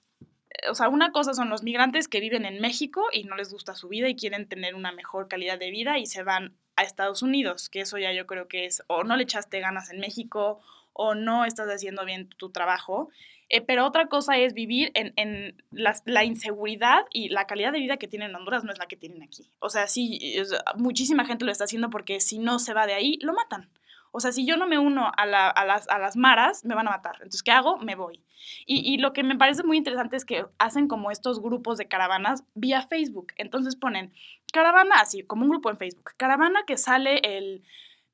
o 0.71 0.75
sea, 0.75 0.89
una 0.89 1.13
cosa 1.13 1.35
son 1.35 1.51
los 1.51 1.63
migrantes 1.63 2.09
que 2.09 2.21
viven 2.21 2.45
en 2.45 2.61
México 2.61 3.05
y 3.13 3.25
no 3.25 3.37
les 3.37 3.53
gusta 3.53 3.75
su 3.75 3.89
vida 3.89 4.09
y 4.09 4.17
quieren 4.17 4.49
tener 4.49 4.75
una 4.75 4.93
mejor 4.93 5.29
calidad 5.29 5.59
de 5.59 5.71
vida 5.71 5.99
y 5.99 6.07
se 6.07 6.23
van 6.23 6.57
a 6.77 6.83
Estados 6.83 7.23
Unidos, 7.23 7.69
que 7.69 7.81
eso 7.81 7.99
ya 7.99 8.13
yo 8.13 8.27
creo 8.27 8.49
que 8.49 8.67
es 8.67 8.83
o 8.87 9.05
no 9.05 9.17
le 9.17 9.25
echaste 9.25 9.61
ganas 9.61 9.91
en 9.91 10.01
México 10.01 10.61
o 10.93 11.15
no 11.15 11.45
estás 11.45 11.69
haciendo 11.69 12.05
bien 12.05 12.29
tu 12.29 12.51
trabajo. 12.51 13.11
Eh, 13.49 13.61
pero 13.61 13.87
otra 13.87 14.09
cosa 14.09 14.37
es 14.39 14.55
vivir 14.55 14.91
en, 14.95 15.13
en 15.17 15.63
la, 15.71 15.95
la, 16.05 16.25
inseguridad 16.25 17.05
y 17.13 17.29
la 17.29 17.47
calidad 17.47 17.73
de 17.73 17.79
vida 17.79 17.97
que 17.97 18.09
tienen 18.09 18.31
en 18.31 18.37
Honduras 18.37 18.65
no 18.65 18.73
es 18.73 18.79
la 18.79 18.87
que 18.87 18.97
tienen 18.97 19.23
aquí. 19.23 19.51
O 19.61 19.69
sea, 19.69 19.87
sí, 19.87 20.19
es, 20.21 20.53
muchísima 20.77 21.25
gente 21.25 21.45
lo 21.45 21.53
está 21.53 21.65
haciendo 21.65 21.89
porque 21.89 22.21
si 22.21 22.39
no 22.39 22.59
se 22.59 22.75
va 22.75 22.87
de 22.87 22.95
ahí, 22.95 23.19
lo 23.21 23.35
matan. 23.35 23.71
O 24.11 24.19
sea, 24.19 24.33
si 24.33 24.47
yo 24.47 24.57
no 24.57 24.67
me 24.67 24.79
uno 24.79 25.13
a, 25.17 25.27
la, 25.27 25.49
a, 25.49 25.65
las, 25.65 25.89
a 25.89 25.99
las 25.99 26.17
maras, 26.17 26.65
me 26.65 26.75
van 26.75 26.89
a 26.89 26.93
matar. 26.93 27.17
Entonces, 27.17 27.43
¿qué 27.43 27.53
hago? 27.53 27.77
Me 27.79 27.95
voy. 27.95 28.25
Y, 28.65 28.93
y, 28.93 28.99
lo 28.99 29.13
que 29.13 29.23
me 29.23 29.37
parece 29.37 29.63
muy 29.63 29.77
interesante 29.77 30.17
es 30.17 30.25
que 30.25 30.47
hacen 30.59 30.89
como 30.89 31.11
estos 31.11 31.41
grupos 31.41 31.79
de 31.79 31.87
caravanas 31.87 32.43
vía 32.55 32.83
Facebook. 32.83 33.33
Entonces 33.37 33.77
ponen 33.77 34.13
caravana, 34.53 35.01
así, 35.01 35.23
como 35.23 35.43
un 35.43 35.51
grupo 35.51 35.71
en 35.71 35.77
Facebook. 35.77 36.13
Caravana 36.17 36.65
que 36.67 36.77
sale 36.77 37.21
el, 37.23 37.63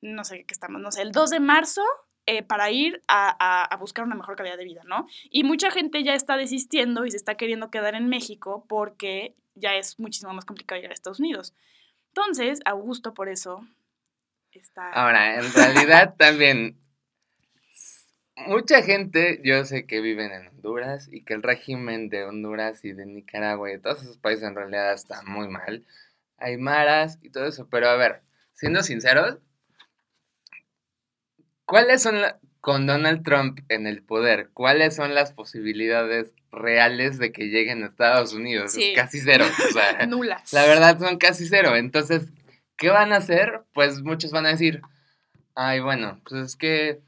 no 0.01 0.23
sé 0.23 0.43
qué 0.45 0.53
estamos, 0.53 0.81
no 0.81 0.91
sé, 0.91 1.01
el 1.01 1.11
2 1.11 1.29
de 1.29 1.39
marzo 1.39 1.83
eh, 2.25 2.43
para 2.43 2.71
ir 2.71 3.01
a, 3.07 3.35
a, 3.39 3.65
a, 3.65 3.77
buscar 3.77 4.05
una 4.05 4.15
mejor 4.15 4.35
calidad 4.35 4.57
de 4.57 4.63
vida, 4.63 4.81
¿no? 4.85 5.07
Y 5.29 5.43
mucha 5.43 5.71
gente 5.71 6.03
ya 6.03 6.13
está 6.13 6.37
desistiendo 6.37 7.05
y 7.05 7.11
se 7.11 7.17
está 7.17 7.35
queriendo 7.35 7.69
quedar 7.69 7.95
en 7.95 8.07
México 8.07 8.65
porque 8.69 9.35
ya 9.55 9.75
es 9.75 9.99
muchísimo 9.99 10.33
más 10.33 10.45
complicado 10.45 10.77
llegar 10.77 10.91
a 10.91 10.93
Estados 10.93 11.19
Unidos. 11.19 11.53
Entonces, 12.09 12.59
Augusto 12.65 13.13
por 13.13 13.29
eso 13.29 13.67
está... 14.51 14.91
Ahora, 14.91 15.35
en 15.35 15.53
realidad 15.53 16.15
también, 16.17 16.77
mucha 18.35 18.81
gente, 18.83 19.41
yo 19.43 19.65
sé 19.65 19.85
que 19.85 20.01
viven 20.01 20.31
en 20.31 20.47
Honduras 20.47 21.09
y 21.11 21.23
que 21.23 21.33
el 21.33 21.43
régimen 21.43 22.09
de 22.09 22.23
Honduras 22.23 22.85
y 22.85 22.93
de 22.93 23.05
Nicaragua 23.05 23.69
y 23.69 23.73
de 23.73 23.79
todos 23.79 24.03
esos 24.03 24.17
países 24.17 24.45
en 24.45 24.55
realidad 24.55 24.93
está 24.93 25.23
muy 25.23 25.47
mal. 25.47 25.83
Hay 26.37 26.57
maras 26.57 27.19
y 27.21 27.29
todo 27.29 27.47
eso, 27.47 27.67
pero 27.69 27.89
a 27.89 27.95
ver, 27.95 28.21
siendo 28.53 28.81
sinceros, 28.81 29.39
¿Cuáles 31.65 32.01
son, 32.01 32.21
la, 32.21 32.39
con 32.61 32.87
Donald 32.87 33.23
Trump 33.23 33.59
en 33.69 33.87
el 33.87 34.03
poder, 34.03 34.49
cuáles 34.53 34.95
son 34.95 35.13
las 35.15 35.33
posibilidades 35.33 36.33
reales 36.51 37.17
de 37.17 37.31
que 37.31 37.49
lleguen 37.49 37.83
a 37.83 37.87
Estados 37.87 38.33
Unidos? 38.33 38.73
Sí. 38.73 38.91
Es 38.91 38.95
casi 38.95 39.19
cero. 39.19 39.45
O 39.45 39.73
sea, 39.73 40.05
Nulas. 40.07 40.53
La 40.53 40.65
verdad 40.65 40.97
son 40.99 41.17
casi 41.17 41.47
cero. 41.47 41.75
Entonces, 41.75 42.31
¿qué 42.77 42.89
van 42.89 43.13
a 43.13 43.17
hacer? 43.17 43.63
Pues 43.73 44.01
muchos 44.01 44.31
van 44.31 44.45
a 44.45 44.49
decir, 44.49 44.81
ay, 45.55 45.79
bueno, 45.79 46.21
pues 46.27 46.41
es 46.45 46.55
que, 46.55 47.01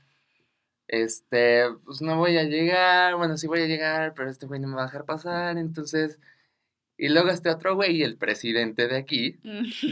este, 0.88 1.64
pues 1.86 2.02
no 2.02 2.18
voy 2.18 2.38
a 2.38 2.44
llegar, 2.44 3.16
bueno, 3.16 3.38
sí 3.38 3.48
voy 3.48 3.62
a 3.62 3.68
llegar, 3.68 4.14
pero 4.14 4.30
este 4.30 4.46
güey 4.46 4.60
no 4.60 4.68
me 4.68 4.76
va 4.76 4.84
a 4.84 4.88
dejar 4.88 5.06
pasar, 5.06 5.58
entonces... 5.58 6.20
Y 6.98 7.10
luego 7.10 7.30
este 7.30 7.50
otro 7.50 7.76
güey, 7.76 8.04
el 8.04 8.16
presidente 8.16 8.88
de 8.88 8.96
aquí, 8.98 9.38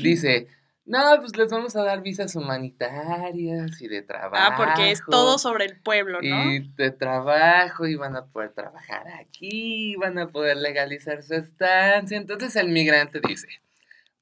dice, 0.01 0.47
no, 0.85 0.99
pues 1.21 1.37
les 1.37 1.49
vamos 1.49 1.75
a 1.77 1.83
dar 1.83 2.01
visas 2.01 2.35
humanitarias 2.35 3.81
y 3.81 3.87
de 3.87 4.01
trabajo. 4.01 4.35
Ah, 4.37 4.55
porque 4.57 4.91
es 4.91 5.01
todo 5.09 5.37
sobre 5.37 5.65
el 5.65 5.79
pueblo, 5.79 6.19
¿no? 6.21 6.51
Y 6.51 6.67
de 6.75 6.91
trabajo, 6.91 7.87
y 7.87 7.95
van 7.95 8.17
a 8.17 8.25
poder 8.25 8.51
trabajar 8.51 9.07
aquí, 9.19 9.95
van 9.95 10.19
a 10.19 10.27
poder 10.27 10.57
legalizar 10.57 11.23
su 11.23 11.35
estancia. 11.35 12.17
Entonces 12.17 12.55
el 12.57 12.67
migrante 12.67 13.21
dice, 13.25 13.47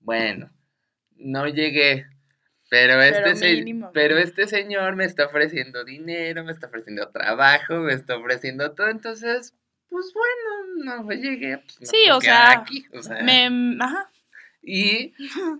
bueno, 0.01 0.51
no 1.15 1.47
llegué, 1.47 2.05
pero 2.69 3.01
este, 3.01 3.21
pero, 3.21 3.35
se, 3.35 3.65
pero 3.91 4.17
este 4.17 4.47
señor 4.47 4.95
me 4.95 5.05
está 5.05 5.25
ofreciendo 5.25 5.83
dinero, 5.83 6.43
me 6.43 6.51
está 6.51 6.67
ofreciendo 6.67 7.09
trabajo, 7.09 7.79
me 7.79 7.93
está 7.93 8.17
ofreciendo 8.17 8.71
todo, 8.73 8.87
entonces, 8.87 9.55
pues 9.89 10.13
bueno, 10.13 11.01
no 11.03 11.11
llegué. 11.11 11.57
Pues, 11.57 11.81
no 11.81 11.87
sí, 11.87 12.09
o 12.11 12.21
sea, 12.21 12.51
aquí, 12.51 12.85
o 12.93 13.01
sea, 13.01 13.23
me, 13.23 13.49
ajá. 13.83 14.11
Y 14.63 15.13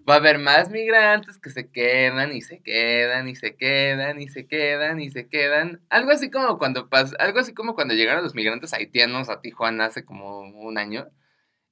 va 0.07 0.15
a 0.15 0.17
haber 0.17 0.37
más 0.37 0.69
migrantes 0.69 1.39
que 1.39 1.49
se 1.49 1.71
quedan 1.71 2.33
y 2.33 2.41
se 2.41 2.61
quedan 2.61 3.27
y 3.27 3.35
se 3.35 3.55
quedan 3.55 4.21
y 4.21 4.29
se 4.29 4.45
quedan 4.47 4.99
y 4.99 5.09
se 5.09 5.27
quedan. 5.27 5.81
Algo 5.89 6.11
así 6.11 6.29
como 6.29 6.59
cuando 6.59 6.87
pas 6.89 7.15
algo 7.19 7.39
así 7.39 7.53
como 7.53 7.73
cuando 7.73 7.95
llegaron 7.95 8.23
los 8.23 8.35
migrantes 8.35 8.73
haitianos 8.73 9.29
a 9.29 9.41
Tijuana 9.41 9.85
hace 9.85 10.05
como 10.05 10.41
un 10.41 10.77
año. 10.77 11.09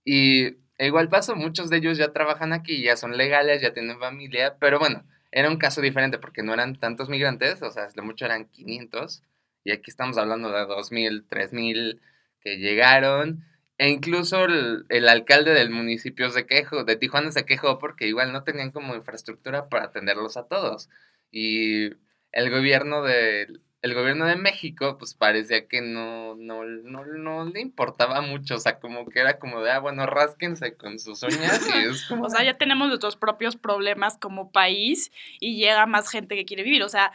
Y 0.03 0.57
igual 0.79 1.09
pasó, 1.09 1.36
muchos 1.36 1.69
de 1.69 1.77
ellos 1.77 1.98
ya 1.98 2.13
trabajan 2.13 2.53
aquí, 2.53 2.81
ya 2.81 2.98
son 2.98 3.17
legales, 3.17 3.62
ya 3.62 3.74
tienen 3.74 4.00
familia, 4.00 4.57
pero 4.59 4.79
bueno, 4.79 5.03
era 5.31 5.50
un 5.50 5.57
caso 5.57 5.81
diferente 5.81 6.17
porque 6.17 6.41
no 6.41 6.53
eran 6.53 6.79
tantos 6.79 7.09
migrantes, 7.09 7.62
o 7.62 7.71
sea, 7.71 7.88
de 7.88 8.01
mucho 8.01 8.25
eran 8.25 8.45
500, 8.45 9.21
y 9.63 9.71
aquí 9.71 9.91
estamos 9.91 10.17
hablando 10.17 10.51
de 10.51 10.62
2.000, 10.65 11.27
3.000 11.27 12.00
que 12.41 12.57
llegaron, 12.57 13.45
e 13.79 13.89
incluso 13.89 14.45
el, 14.45 14.86
el, 14.89 15.09
alcalde 15.09 15.53
del 15.53 15.71
municipio 15.71 16.29
se 16.29 16.45
quejó, 16.45 16.83
de 16.83 16.98
Tijuana 16.98 17.31
se 17.31 17.45
quejó 17.45 17.79
porque 17.79 18.07
igual 18.07 18.31
no 18.31 18.43
tenían 18.43 18.71
como 18.71 18.93
infraestructura 18.93 19.69
para 19.69 19.86
atenderlos 19.86 20.38
a 20.38 20.48
todos, 20.48 20.89
y 21.31 21.86
el 22.31 22.51
gobierno 22.51 23.01
de, 23.01 23.48
el 23.81 23.93
gobierno 23.93 24.25
de 24.25 24.36
México, 24.36 24.98
pues 24.98 25.13
parecía 25.13 25.67
que 25.67 25.81
no, 25.81 26.36
no, 26.36 26.65
no, 26.65 27.05
no 27.05 27.45
le 27.45 27.62
importaba 27.62 28.19
mucho, 28.21 28.55
o 28.55 28.59
sea, 28.59 28.79
como 28.79 29.07
que 29.07 29.21
era 29.21 29.39
como 29.39 29.62
de, 29.62 29.71
ah, 29.71 29.79
bueno, 29.79 30.05
rásquense 30.05 30.75
con 30.75 31.00
sus 31.00 31.24
uñas 31.24 31.65
y 31.74 31.89
es 31.89 32.05
como... 32.07 32.25
O 32.29 32.29
sea, 32.29 32.43
ya 32.43 32.57
tenemos 32.57 32.89
nuestros 32.89 33.15
propios 33.15 33.55
problemas 33.55 34.17
como 34.17 34.51
país 34.51 35.12
y 35.39 35.55
llega 35.55 35.86
más 35.86 36.09
gente 36.09 36.36
que 36.36 36.45
quiere 36.45 36.63
vivir, 36.63 36.83
o 36.83 36.89
sea, 36.89 37.12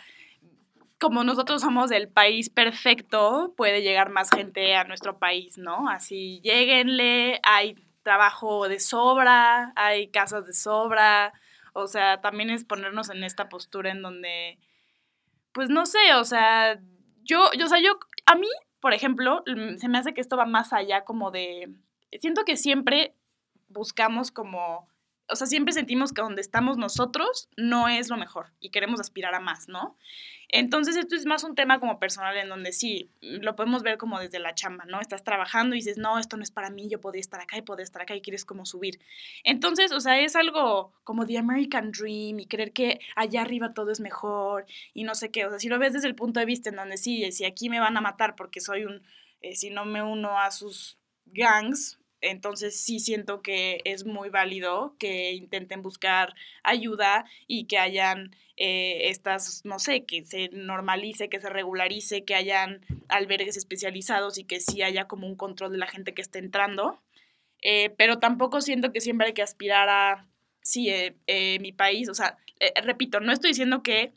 como 0.98 1.24
nosotros 1.24 1.60
somos 1.62 1.90
el 1.90 2.08
país 2.08 2.50
perfecto, 2.50 3.52
puede 3.56 3.82
llegar 3.82 4.10
más 4.10 4.30
gente 4.30 4.74
a 4.76 4.84
nuestro 4.84 5.18
país, 5.18 5.58
¿no? 5.58 5.88
Así, 5.88 6.40
lleguenle, 6.42 7.40
hay 7.42 7.76
trabajo 8.02 8.68
de 8.68 8.80
sobra, 8.80 9.72
hay 9.76 10.08
casas 10.08 10.46
de 10.46 10.52
sobra, 10.52 11.32
o 11.72 11.86
sea, 11.86 12.20
también 12.20 12.50
es 12.50 12.64
ponernos 12.64 13.10
en 13.10 13.24
esta 13.24 13.48
postura 13.48 13.90
en 13.90 14.02
donde 14.02 14.58
pues 15.54 15.70
no 15.70 15.86
sé, 15.86 16.14
o 16.18 16.24
sea, 16.24 16.80
yo, 17.22 17.50
yo, 17.56 17.66
o 17.66 17.68
sea, 17.68 17.80
yo, 17.80 17.98
a 18.26 18.34
mí, 18.34 18.48
por 18.80 18.92
ejemplo, 18.92 19.44
se 19.78 19.88
me 19.88 19.98
hace 19.98 20.12
que 20.12 20.20
esto 20.20 20.36
va 20.36 20.46
más 20.46 20.72
allá 20.72 21.04
como 21.04 21.30
de, 21.30 21.72
siento 22.18 22.44
que 22.44 22.56
siempre 22.56 23.14
buscamos 23.68 24.32
como, 24.32 24.88
o 25.28 25.36
sea, 25.36 25.46
siempre 25.46 25.72
sentimos 25.72 26.12
que 26.12 26.22
donde 26.22 26.42
estamos 26.42 26.76
nosotros 26.76 27.48
no 27.56 27.88
es 27.88 28.10
lo 28.10 28.16
mejor 28.16 28.52
y 28.60 28.70
queremos 28.70 29.00
aspirar 29.00 29.34
a 29.34 29.40
más, 29.40 29.68
¿no? 29.68 29.96
Entonces 30.48 30.96
esto 30.96 31.16
es 31.16 31.26
más 31.26 31.42
un 31.42 31.54
tema 31.54 31.80
como 31.80 31.98
personal 31.98 32.36
en 32.36 32.48
donde 32.48 32.72
sí, 32.72 33.10
lo 33.20 33.56
podemos 33.56 33.82
ver 33.82 33.96
como 33.98 34.20
desde 34.20 34.38
la 34.38 34.54
chamba, 34.54 34.84
¿no? 34.84 35.00
Estás 35.00 35.24
trabajando 35.24 35.74
y 35.74 35.78
dices, 35.78 35.98
no, 35.98 36.18
esto 36.18 36.36
no 36.36 36.42
es 36.42 36.50
para 36.50 36.70
mí, 36.70 36.88
yo 36.88 37.00
podría 37.00 37.20
estar 37.20 37.40
acá 37.40 37.56
y 37.56 37.62
podría 37.62 37.84
estar 37.84 38.02
acá 38.02 38.14
y 38.14 38.20
quieres 38.20 38.44
como 38.44 38.66
subir. 38.66 39.00
Entonces, 39.42 39.90
o 39.92 40.00
sea, 40.00 40.20
es 40.20 40.36
algo 40.36 40.92
como 41.02 41.26
the 41.26 41.38
American 41.38 41.90
Dream 41.90 42.40
y 42.40 42.46
creer 42.46 42.72
que 42.72 43.00
allá 43.16 43.42
arriba 43.42 43.74
todo 43.74 43.90
es 43.90 44.00
mejor 44.00 44.66
y 44.92 45.04
no 45.04 45.14
sé 45.14 45.30
qué. 45.30 45.46
O 45.46 45.50
sea, 45.50 45.58
si 45.58 45.68
lo 45.68 45.78
ves 45.78 45.94
desde 45.94 46.08
el 46.08 46.14
punto 46.14 46.38
de 46.38 46.46
vista 46.46 46.68
en 46.68 46.76
donde 46.76 46.98
sí, 46.98 47.32
si 47.32 47.44
aquí 47.44 47.68
me 47.68 47.80
van 47.80 47.96
a 47.96 48.00
matar 48.00 48.36
porque 48.36 48.60
soy 48.60 48.84
un, 48.84 49.02
eh, 49.40 49.56
si 49.56 49.70
no 49.70 49.84
me 49.86 50.02
uno 50.02 50.38
a 50.38 50.50
sus 50.50 50.98
gangs, 51.26 51.98
entonces 52.24 52.78
sí 52.78 53.00
siento 53.00 53.42
que 53.42 53.80
es 53.84 54.04
muy 54.04 54.28
válido 54.28 54.96
que 54.98 55.32
intenten 55.32 55.82
buscar 55.82 56.34
ayuda 56.62 57.24
y 57.46 57.66
que 57.66 57.78
hayan 57.78 58.34
eh, 58.56 59.08
estas, 59.08 59.64
no 59.64 59.78
sé, 59.78 60.04
que 60.04 60.24
se 60.24 60.48
normalice, 60.52 61.28
que 61.28 61.40
se 61.40 61.50
regularice, 61.50 62.24
que 62.24 62.34
hayan 62.34 62.84
albergues 63.08 63.56
especializados 63.56 64.38
y 64.38 64.44
que 64.44 64.60
sí 64.60 64.82
haya 64.82 65.06
como 65.06 65.26
un 65.26 65.36
control 65.36 65.72
de 65.72 65.78
la 65.78 65.86
gente 65.86 66.14
que 66.14 66.22
esté 66.22 66.38
entrando. 66.38 67.00
Eh, 67.62 67.90
pero 67.96 68.18
tampoco 68.18 68.60
siento 68.60 68.92
que 68.92 69.00
siempre 69.00 69.28
hay 69.28 69.32
que 69.34 69.42
aspirar 69.42 69.88
a, 69.88 70.28
sí, 70.62 70.88
eh, 70.90 71.58
mi 71.60 71.72
país, 71.72 72.08
o 72.08 72.14
sea, 72.14 72.38
repito, 72.84 73.20
no 73.20 73.32
estoy 73.32 73.50
diciendo 73.50 73.82
que 73.82 74.12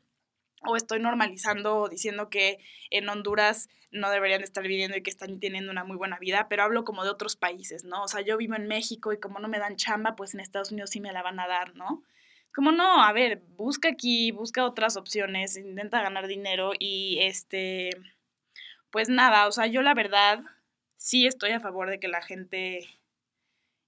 o 0.61 0.75
estoy 0.75 0.99
normalizando 0.99 1.77
o 1.77 1.89
diciendo 1.89 2.29
que 2.29 2.59
en 2.89 3.07
Honduras 3.09 3.69
no 3.91 4.09
deberían 4.09 4.41
estar 4.41 4.63
viviendo 4.63 4.97
y 4.97 5.03
que 5.03 5.09
están 5.09 5.39
teniendo 5.39 5.71
una 5.71 5.83
muy 5.83 5.97
buena 5.97 6.19
vida, 6.19 6.47
pero 6.49 6.63
hablo 6.63 6.83
como 6.83 7.03
de 7.03 7.09
otros 7.09 7.35
países, 7.35 7.83
¿no? 7.83 8.03
O 8.03 8.07
sea, 8.07 8.21
yo 8.21 8.37
vivo 8.37 8.55
en 8.55 8.67
México 8.67 9.13
y 9.13 9.19
como 9.19 9.39
no 9.39 9.47
me 9.47 9.59
dan 9.59 9.75
chamba, 9.75 10.15
pues 10.15 10.33
en 10.33 10.39
Estados 10.39 10.71
Unidos 10.71 10.89
sí 10.89 10.99
me 10.99 11.13
la 11.13 11.23
van 11.23 11.39
a 11.39 11.47
dar, 11.47 11.75
¿no? 11.75 12.03
Como 12.53 12.71
no, 12.71 13.03
a 13.03 13.13
ver, 13.13 13.43
busca 13.55 13.89
aquí, 13.89 14.31
busca 14.31 14.65
otras 14.65 14.97
opciones, 14.97 15.57
intenta 15.57 16.01
ganar 16.01 16.27
dinero 16.27 16.71
y 16.77 17.19
este, 17.21 17.91
pues 18.89 19.09
nada, 19.09 19.47
o 19.47 19.51
sea, 19.51 19.67
yo 19.67 19.81
la 19.81 19.93
verdad 19.93 20.41
sí 20.97 21.27
estoy 21.27 21.51
a 21.51 21.59
favor 21.59 21.89
de 21.89 21.99
que 21.99 22.07
la 22.07 22.21
gente 22.21 22.87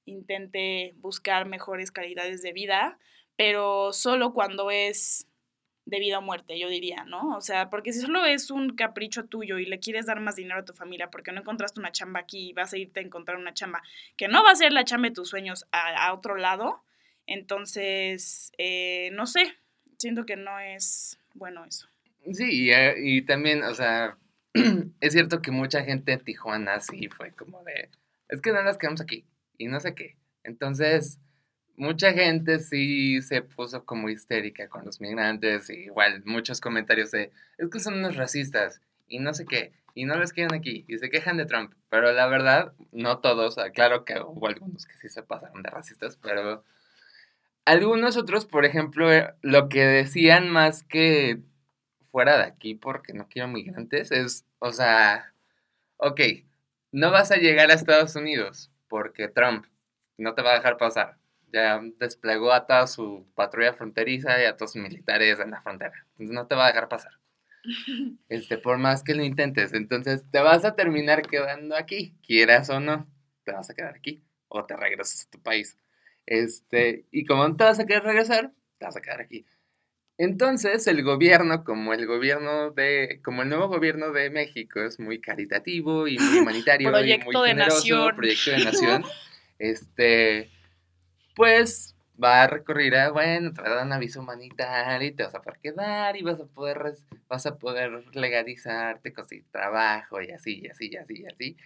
intente 0.05 0.93
buscar 0.97 1.45
mejores 1.45 1.91
calidades 1.91 2.41
de 2.41 2.53
vida, 2.53 2.99
pero 3.35 3.93
solo 3.93 4.33
cuando 4.33 4.71
es 4.71 5.28
de 5.85 5.99
vida 5.99 6.19
o 6.19 6.21
muerte, 6.21 6.59
yo 6.59 6.69
diría, 6.69 7.03
¿no? 7.05 7.35
O 7.35 7.41
sea, 7.41 7.69
porque 7.69 7.93
si 7.93 8.01
solo 8.01 8.25
es 8.25 8.51
un 8.51 8.75
capricho 8.75 9.25
tuyo 9.25 9.57
y 9.57 9.65
le 9.65 9.79
quieres 9.79 10.05
dar 10.05 10.19
más 10.19 10.35
dinero 10.35 10.59
a 10.59 10.65
tu 10.65 10.73
familia 10.73 11.09
porque 11.09 11.31
no 11.31 11.41
encontraste 11.41 11.79
una 11.79 11.91
chamba 11.91 12.19
aquí 12.19 12.49
y 12.49 12.53
vas 12.53 12.73
a 12.73 12.77
irte 12.77 12.99
a 12.99 13.03
encontrar 13.03 13.37
una 13.37 13.53
chamba 13.53 13.81
que 14.15 14.27
no 14.27 14.43
va 14.43 14.51
a 14.51 14.55
ser 14.55 14.71
la 14.71 14.83
chamba 14.83 15.09
de 15.09 15.15
tus 15.15 15.29
sueños 15.29 15.65
a, 15.71 16.13
otro 16.13 16.35
lado, 16.35 16.83
entonces, 17.25 18.51
eh, 18.57 19.09
no 19.13 19.25
sé, 19.25 19.55
siento 19.97 20.25
que 20.25 20.35
no 20.35 20.59
es 20.59 21.19
bueno 21.33 21.65
eso. 21.65 21.87
Sí, 22.31 22.69
y, 22.69 22.71
y 22.97 23.21
también, 23.23 23.63
o 23.63 23.73
sea, 23.73 24.17
es 24.99 25.13
cierto 25.13 25.41
que 25.41 25.51
mucha 25.51 25.83
gente 25.83 26.13
en 26.13 26.23
Tijuana 26.23 26.79
sí 26.79 27.07
fue 27.07 27.31
como 27.31 27.63
de, 27.63 27.89
es 28.29 28.41
que 28.41 28.51
no 28.51 28.61
las 28.61 28.77
quedamos 28.77 29.01
aquí 29.01 29.25
y 29.57 29.67
no 29.67 29.79
sé 29.79 29.95
qué. 29.95 30.15
Entonces, 30.43 31.19
mucha 31.79 32.11
gente 32.11 32.59
sí 32.59 33.21
se 33.21 33.41
puso 33.41 33.85
como 33.85 34.09
histérica 34.09 34.67
con 34.67 34.85
los 34.85 34.99
migrantes, 34.99 35.69
y 35.69 35.85
igual 35.85 36.21
muchos 36.25 36.59
comentarios 36.59 37.11
de, 37.11 37.31
es 37.57 37.69
que 37.69 37.79
son 37.79 37.95
unos 37.95 38.17
racistas 38.17 38.81
y 39.07 39.19
no 39.19 39.33
sé 39.33 39.45
qué, 39.45 39.71
y 39.95 40.03
no 40.05 40.17
los 40.17 40.33
quieren 40.33 40.53
aquí, 40.53 40.83
y 40.89 40.97
se 40.97 41.09
quejan 41.09 41.37
de 41.37 41.45
Trump, 41.45 41.73
pero 41.89 42.11
la 42.11 42.27
verdad, 42.27 42.73
no 42.91 43.19
todos, 43.19 43.55
claro 43.73 44.03
que 44.03 44.19
hubo 44.19 44.47
algunos 44.47 44.85
que 44.85 44.97
sí 44.97 45.07
se 45.07 45.23
pasaron 45.23 45.63
de 45.63 45.69
racistas, 45.69 46.17
pero 46.17 46.65
algunos 47.63 48.17
otros, 48.17 48.45
por 48.45 48.65
ejemplo, 48.65 49.11
eh, 49.11 49.33
lo 49.41 49.69
que 49.69 49.85
decían 49.85 50.49
más 50.49 50.83
que 50.83 51.39
fuera 52.11 52.37
de 52.37 52.43
aquí 52.43 52.75
porque 52.75 53.13
no 53.13 53.27
quiero 53.29 53.47
migrantes 53.47 54.11
es, 54.11 54.45
o 54.59 54.73
sea, 54.73 55.33
ok, 55.97 56.21
no 56.91 57.09
vas 57.11 57.31
a 57.31 57.37
llegar 57.37 57.71
a 57.71 57.75
Estados 57.75 58.15
Unidos 58.15 58.69
porque 58.89 59.29
Trump 59.29 59.65
no 60.17 60.33
te 60.33 60.41
va 60.41 60.51
a 60.51 60.55
dejar 60.55 60.77
pasar 60.77 61.18
ya 61.51 61.81
desplegó 61.99 62.51
a 62.51 62.65
toda 62.65 62.87
su 62.87 63.25
patrulla 63.35 63.73
fronteriza 63.73 64.41
y 64.41 64.45
a 64.45 64.57
todos 64.57 64.73
sus 64.73 64.81
militares 64.81 65.39
en 65.39 65.51
la 65.51 65.61
frontera. 65.61 65.93
Entonces 66.11 66.33
no 66.33 66.47
te 66.47 66.55
va 66.55 66.65
a 66.65 66.67
dejar 66.67 66.89
pasar. 66.89 67.13
Este, 68.29 68.57
por 68.57 68.77
más 68.77 69.03
que 69.03 69.15
lo 69.15 69.23
intentes. 69.23 69.73
Entonces 69.73 70.23
te 70.31 70.39
vas 70.39 70.63
a 70.65 70.75
terminar 70.75 71.23
quedando 71.23 71.75
aquí, 71.75 72.15
quieras 72.25 72.69
o 72.69 72.79
no, 72.79 73.07
te 73.43 73.51
vas 73.51 73.69
a 73.69 73.73
quedar 73.73 73.95
aquí 73.95 74.23
o 74.47 74.65
te 74.65 74.75
regresas 74.75 75.25
a 75.25 75.29
tu 75.29 75.41
país. 75.41 75.77
Este, 76.25 77.05
y 77.11 77.25
como 77.25 77.47
no 77.47 77.55
te 77.55 77.63
vas 77.63 77.79
a 77.79 77.85
querer 77.85 78.03
regresar, 78.03 78.51
te 78.77 78.85
vas 78.85 78.95
a 78.95 79.01
quedar 79.01 79.21
aquí. 79.21 79.45
Entonces, 80.19 80.85
el 80.87 81.01
gobierno, 81.01 81.63
como 81.63 81.93
el 81.93 82.05
gobierno 82.05 82.71
de, 82.71 83.21
como 83.23 83.41
el 83.41 83.49
nuevo 83.49 83.69
gobierno 83.69 84.11
de 84.11 84.29
México 84.29 84.81
es 84.81 84.99
muy 84.99 85.21
caritativo 85.21 86.09
y 86.09 86.17
muy 86.19 86.39
humanitario 86.41 86.89
y 86.89 87.17
muy 87.19 87.47
generoso, 87.47 87.77
nación. 87.77 88.15
proyecto 88.17 88.51
de 88.51 88.57
nación, 88.65 89.03
este, 89.59 90.49
pues 91.39 91.95
va 92.21 92.43
a 92.43 92.47
recurrir 92.47 92.97
a, 92.97 93.11
bueno, 93.11 93.53
te 93.53 93.61
va 93.61 93.69
a 93.69 93.75
dar 93.75 93.85
un 93.85 93.93
aviso 93.93 94.19
humanitario 94.19 95.07
y 95.07 95.13
te 95.13 95.23
vas 95.23 95.33
a 95.33 95.41
poder 95.41 95.57
quedar 95.61 96.17
y 96.17 96.21
vas 96.21 96.41
a 96.41 96.45
poder, 96.47 96.95
vas 97.29 97.45
a 97.45 97.57
poder 97.57 98.03
legalizarte, 98.13 99.13
conseguir 99.13 99.45
trabajo 99.49 100.21
y 100.21 100.31
así, 100.31 100.59
y 100.61 100.67
así, 100.67 100.89
y 100.91 100.97
así, 100.97 101.21
y 101.21 101.25
así. 101.27 101.57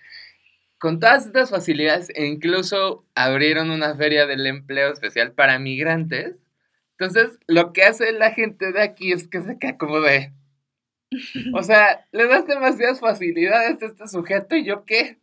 Con 0.77 0.99
todas 0.99 1.25
estas 1.25 1.49
facilidades, 1.49 2.11
e 2.13 2.27
incluso 2.27 3.03
abrieron 3.15 3.71
una 3.71 3.95
feria 3.95 4.27
del 4.27 4.45
empleo 4.45 4.93
especial 4.93 5.31
para 5.31 5.57
migrantes. 5.57 6.35
Entonces, 6.99 7.39
lo 7.47 7.73
que 7.73 7.85
hace 7.85 8.11
la 8.11 8.29
gente 8.29 8.73
de 8.73 8.83
aquí 8.83 9.11
es 9.11 9.27
que 9.27 9.41
se 9.41 9.57
queda 9.57 9.79
como 9.79 10.01
de... 10.01 10.33
O 11.55 11.63
sea, 11.63 12.05
le 12.11 12.27
das 12.27 12.45
demasiadas 12.45 12.99
facilidades 12.99 13.81
a 13.81 13.87
este 13.87 14.07
sujeto 14.07 14.55
y 14.55 14.65
yo 14.65 14.85
qué. 14.85 15.17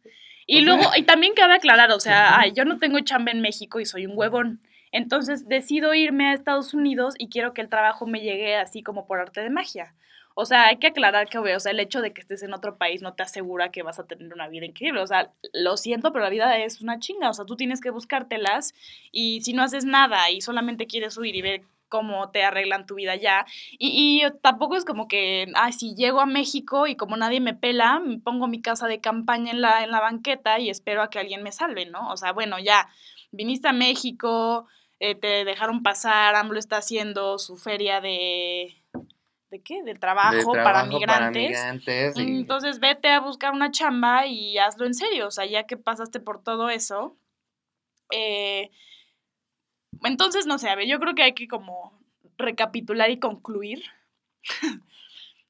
Y 0.53 0.63
luego, 0.63 0.83
y 0.97 1.05
también 1.05 1.35
cabe 1.35 1.55
aclarar, 1.55 1.93
o 1.93 2.01
sea, 2.01 2.45
yo 2.49 2.65
no 2.65 2.81
tengo 2.81 2.99
chamba 2.99 3.31
en 3.31 3.41
México 3.41 3.79
y 3.79 3.87
soy 3.87 4.07
un 4.07 4.19
huevón. 4.19 4.61
Entonces 4.91 5.47
decido 5.47 5.95
irme 5.95 6.27
a 6.27 6.35
Estados 6.35 6.75
Unidos 6.75 7.15
y 7.19 7.29
quiero 7.29 7.55
que 7.55 7.61
el 7.61 7.69
trabajo 7.69 8.05
me 8.05 8.21
llegue 8.21 8.57
así 8.57 8.83
como 8.83 9.07
por 9.07 9.21
arte 9.21 9.43
de 9.43 9.51
magia. 9.51 9.95
O 10.35 10.45
sea, 10.45 10.67
hay 10.67 10.79
que 10.79 10.89
aclarar 10.89 11.29
que, 11.29 11.39
o 11.39 11.61
sea, 11.61 11.71
el 11.71 11.79
hecho 11.79 12.01
de 12.01 12.13
que 12.13 12.21
estés 12.21 12.43
en 12.43 12.53
otro 12.53 12.79
país 12.79 13.01
no 13.01 13.15
te 13.15 13.23
asegura 13.23 13.71
que 13.71 13.85
vas 13.85 14.01
a 14.01 14.09
tener 14.09 14.35
una 14.35 14.49
vida 14.49 14.67
increíble. 14.67 15.01
O 15.01 15.07
sea, 15.07 15.31
lo 15.53 15.77
siento, 15.77 16.13
pero 16.13 16.25
la 16.25 16.31
vida 16.31 16.59
es 16.59 16.81
una 16.81 16.99
chinga. 16.99 17.31
O 17.31 17.33
sea, 17.33 17.45
tú 17.45 17.55
tienes 17.55 17.81
que 17.81 17.91
buscártelas 17.91 18.75
y 19.13 19.43
si 19.43 19.53
no 19.53 19.63
haces 19.63 19.85
nada 19.85 20.33
y 20.33 20.41
solamente 20.41 20.89
quieres 20.89 21.17
huir 21.17 21.37
y 21.37 21.43
ver 21.43 21.63
cómo 21.91 22.31
te 22.31 22.43
arreglan 22.43 22.87
tu 22.87 22.95
vida 22.95 23.17
ya. 23.17 23.45
Y, 23.73 24.23
y, 24.25 24.41
tampoco 24.41 24.77
es 24.77 24.87
como 24.87 25.09
que, 25.09 25.53
ay, 25.55 25.75
si 25.75 25.95
llego 25.95 26.21
a 26.23 26.27
México 26.27 26.87
y 26.87 26.97
como 26.97 27.19
nadie 27.19 27.41
me 27.41 27.53
pela, 27.53 28.01
pongo 28.25 28.47
mi 28.47 28.63
casa 28.63 28.87
de 28.87 29.03
campaña 29.03 29.51
en 29.51 29.61
la, 29.61 29.85
en 29.85 29.91
la 29.91 30.01
banqueta 30.01 30.59
y 30.59 30.71
espero 30.71 31.03
a 31.03 31.11
que 31.11 31.19
alguien 31.19 31.43
me 31.43 31.53
salve, 31.53 31.85
¿no? 31.85 32.09
O 32.11 32.17
sea, 32.17 32.33
bueno, 32.33 32.59
ya, 32.59 32.89
viniste 33.31 33.69
a 33.69 33.73
México, 33.75 34.67
eh, 35.01 35.15
te 35.15 35.45
dejaron 35.45 35.83
pasar, 35.83 36.35
AMLO 36.35 36.59
está 36.59 36.79
haciendo 36.79 37.39
su 37.39 37.57
feria 37.59 38.01
de... 38.01 38.77
¿De 39.51 39.61
qué? 39.63 39.83
De 39.83 39.97
trabajo, 39.97 40.37
de 40.37 40.45
para 40.45 40.63
trabajo 40.63 40.87
migrantes. 40.87 41.49
migrantes 41.49 42.17
y- 42.17 42.21
Entonces 42.21 42.79
vete 42.79 43.09
a 43.09 43.19
buscar 43.19 43.53
una 43.53 43.73
chamba 43.73 44.27
y 44.27 44.59
hazlo 44.59 44.87
en 44.87 44.95
serio, 44.95 45.27
o 45.27 45.31
sea, 45.33 45.45
ya 45.45 45.65
que 45.67 45.77
pasaste 45.77 46.21
por 46.21 46.43
todo 46.45 46.71
eso. 46.71 47.17
eh, 48.13 48.71
entonces, 50.05 50.47
no 50.47 50.59
sé, 50.59 50.69
a 50.69 50.75
ver, 50.75 50.87
yo 50.87 50.99
creo 50.99 51.15
que 51.15 51.23
hay 51.23 51.35
que 51.35 51.49
como 51.49 51.99
recapitular 52.39 53.11
y 53.11 53.19
concluir. 53.19 53.83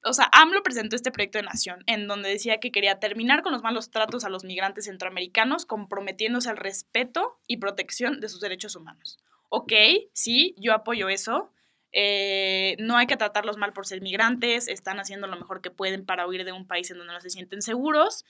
o 0.04 0.12
sea, 0.12 0.28
AMLO 0.32 0.62
presentó 0.62 0.96
este 0.96 1.12
proyecto 1.12 1.38
de 1.38 1.44
nación 1.44 1.82
en 1.86 2.06
donde 2.06 2.28
decía 2.28 2.58
que 2.58 2.72
quería 2.72 2.98
terminar 2.98 3.42
con 3.42 3.52
los 3.52 3.62
malos 3.62 3.90
tratos 3.90 4.24
a 4.24 4.28
los 4.28 4.44
migrantes 4.44 4.86
centroamericanos, 4.86 5.66
comprometiéndose 5.66 6.50
al 6.50 6.56
respeto 6.56 7.38
y 7.46 7.58
protección 7.58 8.20
de 8.20 8.28
sus 8.28 8.40
derechos 8.40 8.76
humanos. 8.76 9.18
Ok, 9.48 9.72
sí, 10.12 10.54
yo 10.58 10.72
apoyo 10.74 11.08
eso. 11.08 11.52
Eh, 11.92 12.76
no 12.78 12.96
hay 12.96 13.06
que 13.06 13.16
tratarlos 13.16 13.56
mal 13.56 13.72
por 13.72 13.86
ser 13.86 14.00
migrantes, 14.00 14.68
están 14.68 15.00
haciendo 15.00 15.26
lo 15.26 15.36
mejor 15.36 15.60
que 15.60 15.72
pueden 15.72 16.06
para 16.06 16.26
huir 16.26 16.44
de 16.44 16.52
un 16.52 16.66
país 16.66 16.90
en 16.90 16.98
donde 16.98 17.12
no 17.12 17.20
se 17.20 17.30
sienten 17.30 17.62
seguros. 17.62 18.24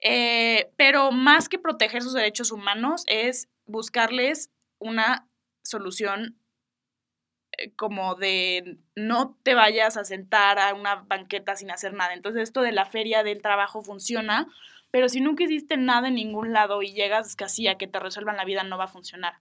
Eh, 0.00 0.70
pero 0.76 1.10
más 1.10 1.48
que 1.48 1.58
proteger 1.58 2.02
sus 2.02 2.14
derechos 2.14 2.52
humanos 2.52 3.04
es 3.06 3.48
buscarles 3.66 4.50
una 4.78 5.27
solución 5.68 6.38
eh, 7.56 7.72
como 7.76 8.14
de 8.14 8.78
no 8.94 9.36
te 9.42 9.54
vayas 9.54 9.96
a 9.96 10.04
sentar 10.04 10.58
a 10.58 10.74
una 10.74 10.96
banqueta 10.96 11.56
sin 11.56 11.70
hacer 11.70 11.94
nada. 11.94 12.14
Entonces 12.14 12.42
esto 12.42 12.62
de 12.62 12.72
la 12.72 12.86
feria 12.86 13.22
del 13.22 13.42
trabajo 13.42 13.82
funciona, 13.82 14.46
pero 14.90 15.08
si 15.08 15.20
nunca 15.20 15.44
hiciste 15.44 15.76
nada 15.76 16.08
en 16.08 16.14
ningún 16.14 16.52
lado 16.52 16.82
y 16.82 16.92
llegas 16.92 17.36
casi 17.36 17.68
a 17.68 17.76
que 17.76 17.86
te 17.86 18.00
resuelvan 18.00 18.36
la 18.36 18.44
vida, 18.44 18.62
no 18.62 18.78
va 18.78 18.84
a 18.84 18.88
funcionar. 18.88 19.34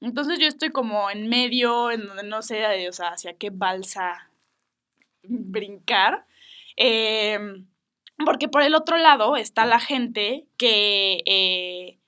Entonces 0.00 0.38
yo 0.40 0.48
estoy 0.48 0.70
como 0.70 1.10
en 1.10 1.28
medio, 1.28 1.92
en 1.92 2.06
donde 2.06 2.24
no 2.24 2.42
sé, 2.42 2.88
o 2.88 2.92
sea, 2.92 3.10
hacia 3.10 3.34
qué 3.34 3.50
balsa 3.50 4.30
brincar. 5.22 6.26
Em, 6.76 7.66
porque 8.24 8.48
por 8.48 8.62
el 8.62 8.74
otro 8.74 8.96
lado 8.98 9.36
está 9.36 9.66
la 9.66 9.80
gente 9.80 10.46
que 10.56 11.22
eh, 11.26 11.98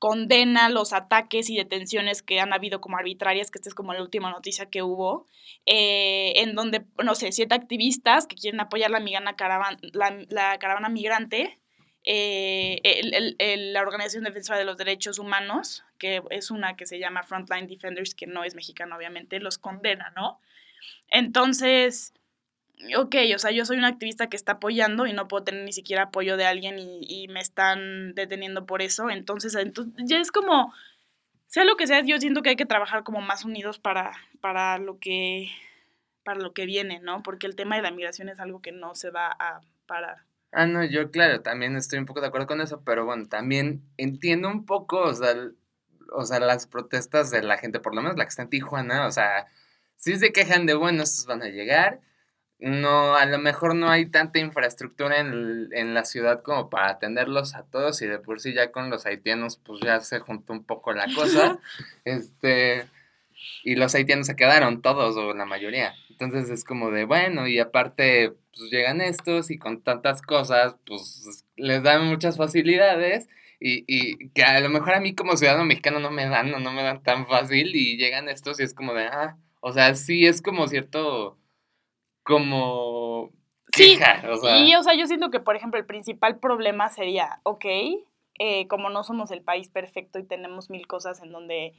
condena 0.00 0.70
los 0.70 0.94
ataques 0.94 1.50
y 1.50 1.56
detenciones 1.56 2.22
que 2.22 2.40
han 2.40 2.54
habido 2.54 2.80
como 2.80 2.96
arbitrarias, 2.96 3.50
que 3.50 3.58
esta 3.58 3.68
es 3.68 3.74
como 3.74 3.92
la 3.92 4.00
última 4.00 4.30
noticia 4.30 4.70
que 4.70 4.82
hubo, 4.82 5.26
eh, 5.66 6.32
en 6.36 6.54
donde, 6.54 6.86
no 7.04 7.14
sé, 7.14 7.30
siete 7.32 7.54
activistas 7.54 8.26
que 8.26 8.34
quieren 8.34 8.60
apoyar 8.60 8.90
la, 8.90 8.98
migana 8.98 9.36
caravan- 9.36 9.78
la, 9.92 10.58
caravana 10.58 10.88
migrante, 10.88 11.60
eh, 12.02 12.80
la 13.72 13.82
Organización 13.82 14.24
Defensora 14.24 14.58
de 14.58 14.64
los 14.64 14.78
Derechos 14.78 15.18
Humanos, 15.18 15.84
que 15.98 16.22
es 16.30 16.50
una 16.50 16.76
que 16.76 16.86
se 16.86 16.98
llama 16.98 17.22
Frontline 17.22 17.66
Defenders, 17.66 18.14
que 18.14 18.26
no 18.26 18.42
es 18.42 18.54
mexicana, 18.54 18.96
obviamente, 18.96 19.38
los 19.38 19.58
condena, 19.58 20.14
¿no? 20.16 20.40
Entonces, 21.08 22.14
ok, 22.96 23.16
o 23.34 23.38
sea, 23.38 23.50
yo 23.50 23.64
soy 23.64 23.78
una 23.78 23.88
activista 23.88 24.28
que 24.28 24.36
está 24.36 24.52
apoyando 24.52 25.06
y 25.06 25.12
no 25.12 25.28
puedo 25.28 25.44
tener 25.44 25.64
ni 25.64 25.72
siquiera 25.72 26.04
apoyo 26.04 26.36
de 26.36 26.46
alguien 26.46 26.78
y, 26.78 27.00
y 27.08 27.28
me 27.28 27.40
están 27.40 28.14
deteniendo 28.14 28.66
por 28.66 28.82
eso. 28.82 29.10
Entonces, 29.10 29.54
entonces, 29.54 29.94
ya 30.06 30.18
es 30.18 30.32
como, 30.32 30.72
sea 31.46 31.64
lo 31.64 31.76
que 31.76 31.86
sea, 31.86 32.02
yo 32.04 32.18
siento 32.18 32.42
que 32.42 32.50
hay 32.50 32.56
que 32.56 32.66
trabajar 32.66 33.02
como 33.02 33.20
más 33.20 33.44
unidos 33.44 33.78
para, 33.78 34.12
para 34.40 34.78
lo 34.78 34.98
que 34.98 35.50
para 36.24 36.40
lo 36.40 36.52
que 36.52 36.66
viene, 36.66 37.00
¿no? 37.00 37.22
Porque 37.22 37.46
el 37.46 37.56
tema 37.56 37.76
de 37.76 37.82
la 37.82 37.90
migración 37.90 38.28
es 38.28 38.40
algo 38.40 38.60
que 38.60 38.72
no 38.72 38.94
se 38.94 39.10
va 39.10 39.34
a 39.38 39.62
parar. 39.86 40.18
Ah, 40.52 40.66
no, 40.66 40.84
yo 40.84 41.10
claro, 41.10 41.42
también 41.42 41.76
estoy 41.76 41.98
un 41.98 42.06
poco 42.06 42.20
de 42.20 42.26
acuerdo 42.26 42.46
con 42.46 42.60
eso, 42.60 42.82
pero 42.84 43.04
bueno, 43.04 43.26
también 43.26 43.82
entiendo 43.96 44.48
un 44.48 44.66
poco, 44.66 45.00
o 45.00 45.14
sea, 45.14 45.34
o 46.12 46.24
sea, 46.24 46.40
las 46.40 46.66
protestas 46.66 47.30
de 47.30 47.42
la 47.42 47.56
gente, 47.56 47.80
por 47.80 47.94
lo 47.94 48.02
menos 48.02 48.16
la 48.16 48.24
que 48.24 48.30
está 48.30 48.42
en 48.42 48.50
Tijuana, 48.50 49.06
o 49.06 49.12
sea, 49.12 49.46
sí 49.96 50.16
se 50.18 50.32
quejan 50.32 50.66
de, 50.66 50.74
bueno, 50.74 51.02
estos 51.02 51.26
van 51.26 51.42
a 51.42 51.48
llegar, 51.48 52.00
no, 52.60 53.16
a 53.16 53.26
lo 53.26 53.38
mejor 53.38 53.74
no 53.74 53.88
hay 53.90 54.06
tanta 54.06 54.38
infraestructura 54.38 55.20
en, 55.20 55.28
el- 55.28 55.68
en 55.72 55.94
la 55.94 56.04
ciudad 56.04 56.42
como 56.42 56.70
para 56.70 56.90
atenderlos 56.90 57.54
a 57.54 57.64
todos 57.64 58.02
y 58.02 58.06
de 58.06 58.18
por 58.18 58.40
sí 58.40 58.52
ya 58.54 58.70
con 58.72 58.90
los 58.90 59.06
haitianos 59.06 59.56
pues 59.58 59.80
ya 59.82 60.00
se 60.00 60.20
juntó 60.20 60.52
un 60.52 60.64
poco 60.64 60.92
la 60.92 61.06
cosa, 61.14 61.58
este, 62.04 62.86
y 63.64 63.74
los 63.76 63.94
haitianos 63.94 64.26
se 64.26 64.36
quedaron 64.36 64.82
todos 64.82 65.16
o 65.16 65.34
la 65.34 65.46
mayoría, 65.46 65.94
entonces 66.10 66.50
es 66.50 66.64
como 66.64 66.90
de, 66.90 67.04
bueno, 67.04 67.46
y 67.46 67.58
aparte 67.58 68.32
pues 68.56 68.70
llegan 68.70 69.00
estos 69.00 69.50
y 69.50 69.58
con 69.58 69.82
tantas 69.82 70.22
cosas 70.22 70.76
pues 70.86 71.44
les 71.56 71.82
dan 71.82 72.06
muchas 72.06 72.36
facilidades. 72.36 73.28
Y, 73.62 73.84
y 73.86 74.30
que 74.30 74.42
a 74.42 74.58
lo 74.60 74.70
mejor 74.70 74.94
a 74.94 75.00
mí 75.00 75.14
como 75.14 75.36
ciudadano 75.36 75.66
mexicano 75.66 76.00
no 76.00 76.10
me 76.10 76.26
dan, 76.26 76.50
no, 76.50 76.60
no 76.60 76.72
me 76.72 76.82
dan 76.82 77.02
tan 77.02 77.26
fácil 77.26 77.76
y 77.76 77.98
llegan 77.98 78.30
estos 78.30 78.58
y 78.58 78.62
es 78.62 78.72
como 78.72 78.94
de, 78.94 79.04
ah, 79.04 79.36
o 79.60 79.72
sea, 79.74 79.94
sí 79.96 80.26
es 80.26 80.40
como 80.40 80.66
cierto, 80.66 81.36
como 82.30 83.30
Sí, 83.72 83.98
queja, 83.98 84.22
o 84.30 84.36
sea, 84.36 84.58
Y, 84.58 84.74
o 84.74 84.82
sea, 84.82 84.94
yo 84.94 85.06
siento 85.06 85.30
que, 85.30 85.40
por 85.40 85.56
ejemplo, 85.56 85.78
el 85.78 85.86
principal 85.86 86.38
problema 86.38 86.88
sería, 86.88 87.40
ok, 87.42 87.64
eh, 88.38 88.66
como 88.68 88.88
no 88.90 89.04
somos 89.04 89.30
el 89.30 89.42
país 89.42 89.68
perfecto 89.68 90.18
y 90.18 90.24
tenemos 90.24 90.70
mil 90.70 90.86
cosas 90.86 91.22
en 91.22 91.30
donde 91.30 91.74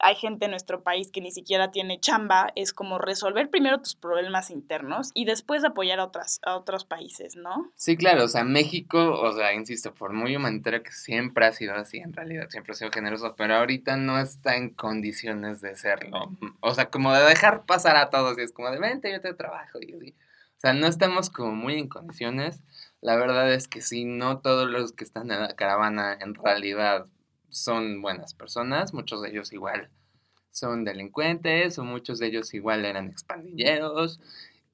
hay 0.00 0.14
gente 0.14 0.44
en 0.44 0.52
nuestro 0.52 0.82
país 0.82 1.10
que 1.10 1.20
ni 1.20 1.30
siquiera 1.30 1.70
tiene 1.70 2.00
chamba, 2.00 2.52
es 2.54 2.72
como 2.72 2.98
resolver 2.98 3.50
primero 3.50 3.78
tus 3.78 3.94
problemas 3.94 4.50
internos 4.50 5.10
y 5.14 5.24
después 5.24 5.64
apoyar 5.64 6.00
a, 6.00 6.04
otras, 6.04 6.40
a 6.44 6.56
otros 6.56 6.84
países, 6.84 7.36
¿no? 7.36 7.70
Sí, 7.76 7.96
claro, 7.96 8.24
o 8.24 8.28
sea, 8.28 8.44
México, 8.44 9.20
o 9.20 9.32
sea, 9.32 9.54
insisto, 9.54 9.94
por 9.94 10.12
muy 10.12 10.36
humanitario 10.36 10.82
que 10.82 10.92
siempre 10.92 11.46
ha 11.46 11.52
sido 11.52 11.74
así, 11.74 11.98
en 11.98 12.12
realidad, 12.12 12.48
siempre 12.48 12.72
ha 12.72 12.76
sido 12.76 12.90
generoso, 12.90 13.34
pero 13.36 13.56
ahorita 13.56 13.96
no 13.96 14.18
está 14.18 14.56
en 14.56 14.70
condiciones 14.70 15.60
de 15.60 15.74
serlo. 15.74 16.30
O 16.60 16.74
sea, 16.74 16.90
como 16.90 17.12
de 17.12 17.24
dejar 17.24 17.64
pasar 17.64 17.96
a 17.96 18.10
todos 18.10 18.38
y 18.38 18.42
es 18.42 18.52
como 18.52 18.70
de, 18.70 18.78
vente, 18.78 19.10
yo 19.10 19.20
te 19.20 19.34
trabajo 19.34 19.78
y 19.80 19.94
así. 19.94 20.14
O 20.58 20.60
sea, 20.60 20.72
no 20.72 20.88
estamos 20.88 21.30
como 21.30 21.52
muy 21.52 21.78
en 21.78 21.88
condiciones. 21.88 22.60
La 23.00 23.14
verdad 23.14 23.52
es 23.52 23.68
que 23.68 23.80
sí, 23.80 24.04
no 24.04 24.40
todos 24.40 24.68
los 24.68 24.92
que 24.92 25.04
están 25.04 25.30
en 25.30 25.40
la 25.40 25.54
caravana 25.54 26.18
en 26.20 26.34
realidad 26.34 27.06
son 27.48 28.02
buenas 28.02 28.34
personas, 28.34 28.94
muchos 28.94 29.22
de 29.22 29.30
ellos 29.30 29.52
igual 29.52 29.90
son 30.50 30.84
delincuentes 30.84 31.78
o 31.78 31.84
muchos 31.84 32.18
de 32.18 32.26
ellos 32.26 32.52
igual 32.54 32.84
eran 32.84 33.08
expandilleros 33.08 34.20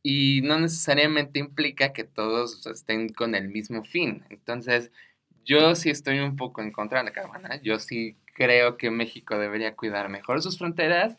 y 0.02 0.40
no 0.42 0.58
necesariamente 0.58 1.38
implica 1.38 1.92
que 1.92 2.04
todos 2.04 2.66
estén 2.66 3.08
con 3.08 3.34
el 3.34 3.48
mismo 3.48 3.84
fin. 3.84 4.24
Entonces, 4.30 4.90
yo 5.44 5.74
sí 5.74 5.90
estoy 5.90 6.20
un 6.20 6.36
poco 6.36 6.62
en 6.62 6.72
contra 6.72 6.98
de 6.98 7.04
la 7.06 7.12
caravana. 7.12 7.60
Yo 7.62 7.78
sí 7.78 8.16
creo 8.34 8.76
que 8.76 8.90
México 8.90 9.38
debería 9.38 9.76
cuidar 9.76 10.08
mejor 10.08 10.42
sus 10.42 10.58
fronteras. 10.58 11.16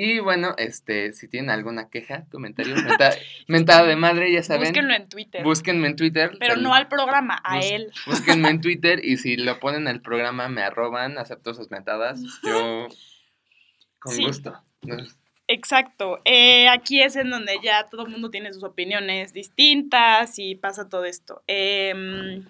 Y 0.00 0.20
bueno, 0.20 0.54
este, 0.58 1.12
si 1.12 1.26
tienen 1.26 1.50
alguna 1.50 1.88
queja, 1.90 2.24
comentario, 2.30 2.74
menta- 3.00 3.16
mentada 3.48 3.84
de 3.84 3.96
madre, 3.96 4.30
ya 4.32 4.44
saben. 4.44 4.68
Búsquenlo 4.68 4.94
en 4.94 5.08
Twitter. 5.08 5.42
Búsquenme 5.42 5.88
en 5.88 5.96
Twitter. 5.96 6.36
pero 6.38 6.54
sal- 6.54 6.62
no 6.62 6.72
al 6.72 6.86
programa, 6.86 7.34
a 7.42 7.56
bus- 7.56 7.64
él. 7.70 7.92
Búsquenme 8.06 8.48
en 8.50 8.60
Twitter 8.62 9.04
y 9.04 9.16
si 9.16 9.36
lo 9.36 9.58
ponen 9.58 9.88
al 9.88 10.00
programa 10.00 10.48
me 10.48 10.62
arroban, 10.62 11.18
acepto 11.18 11.52
sus 11.52 11.70
mentadas. 11.72 12.20
Yo 12.44 12.86
con 13.98 14.12
Sí. 14.14 14.24
gusto. 14.24 14.62
Exacto. 15.48 16.20
Eh, 16.24 16.68
aquí 16.68 17.02
es 17.02 17.16
en 17.16 17.30
donde 17.30 17.58
ya 17.62 17.88
todo 17.90 18.04
el 18.04 18.12
mundo 18.12 18.30
tiene 18.30 18.52
sus 18.52 18.62
opiniones 18.64 19.32
distintas 19.32 20.38
y 20.38 20.54
pasa 20.54 20.88
todo 20.88 21.04
esto. 21.06 21.42
Em, 21.46 22.44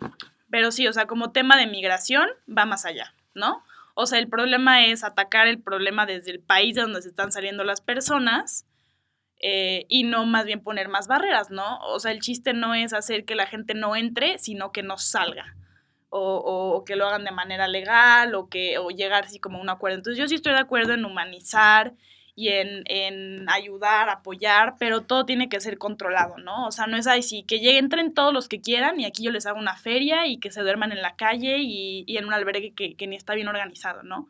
pero 0.50 0.72
sí, 0.72 0.86
o 0.88 0.92
sea, 0.92 1.06
como 1.06 1.30
tema 1.32 1.56
de 1.56 1.66
migración 1.66 2.28
va 2.46 2.66
más 2.66 2.84
allá, 2.84 3.14
¿no? 3.34 3.62
O 4.00 4.06
sea, 4.06 4.20
el 4.20 4.28
problema 4.28 4.86
es 4.86 5.02
atacar 5.02 5.48
el 5.48 5.60
problema 5.60 6.06
desde 6.06 6.30
el 6.30 6.38
país 6.40 6.76
de 6.76 6.82
donde 6.82 7.02
se 7.02 7.08
están 7.08 7.32
saliendo 7.32 7.64
las 7.64 7.80
personas 7.80 8.64
eh, 9.40 9.86
y 9.88 10.04
no 10.04 10.24
más 10.24 10.44
bien 10.44 10.62
poner 10.62 10.88
más 10.88 11.08
barreras, 11.08 11.50
¿no? 11.50 11.78
O 11.80 11.98
sea, 11.98 12.12
el 12.12 12.20
chiste 12.20 12.52
no 12.52 12.74
es 12.74 12.92
hacer 12.92 13.24
que 13.24 13.34
la 13.34 13.46
gente 13.46 13.74
no 13.74 13.96
entre, 13.96 14.38
sino 14.38 14.70
que 14.70 14.84
no 14.84 14.98
salga. 14.98 15.56
O, 16.10 16.20
o- 16.36 16.84
que 16.84 16.94
lo 16.96 17.06
hagan 17.06 17.24
de 17.24 17.32
manera 17.32 17.66
legal 17.68 18.34
o 18.36 18.48
que 18.48 18.78
o 18.78 18.88
llegar 18.90 19.24
así 19.24 19.40
como 19.40 19.58
a 19.58 19.62
un 19.62 19.68
acuerdo. 19.68 19.96
Entonces 19.98 20.18
yo 20.18 20.28
sí 20.28 20.36
estoy 20.36 20.52
de 20.52 20.60
acuerdo 20.60 20.94
en 20.94 21.04
humanizar 21.04 21.94
y 22.38 22.50
en, 22.50 22.84
en 22.84 23.50
ayudar, 23.50 24.08
apoyar, 24.08 24.76
pero 24.78 25.00
todo 25.00 25.26
tiene 25.26 25.48
que 25.48 25.58
ser 25.60 25.76
controlado, 25.76 26.38
¿no? 26.38 26.68
O 26.68 26.70
sea, 26.70 26.86
no 26.86 26.96
es 26.96 27.08
así, 27.08 27.42
que 27.42 27.58
lleguen, 27.58 27.86
entren 27.86 28.14
todos 28.14 28.32
los 28.32 28.46
que 28.46 28.60
quieran 28.60 29.00
y 29.00 29.06
aquí 29.06 29.24
yo 29.24 29.32
les 29.32 29.44
hago 29.44 29.58
una 29.58 29.74
feria 29.74 30.28
y 30.28 30.38
que 30.38 30.52
se 30.52 30.60
duerman 30.60 30.92
en 30.92 31.02
la 31.02 31.16
calle 31.16 31.58
y, 31.58 32.04
y 32.06 32.16
en 32.16 32.26
un 32.26 32.32
albergue 32.32 32.74
que, 32.74 32.94
que 32.94 33.08
ni 33.08 33.16
está 33.16 33.34
bien 33.34 33.48
organizado, 33.48 34.04
¿no? 34.04 34.28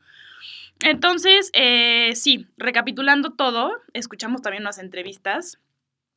Entonces, 0.81 1.51
eh, 1.53 2.13
sí, 2.15 2.47
recapitulando 2.57 3.33
todo, 3.33 3.73
escuchamos 3.93 4.41
también 4.41 4.63
unas 4.63 4.79
entrevistas 4.79 5.59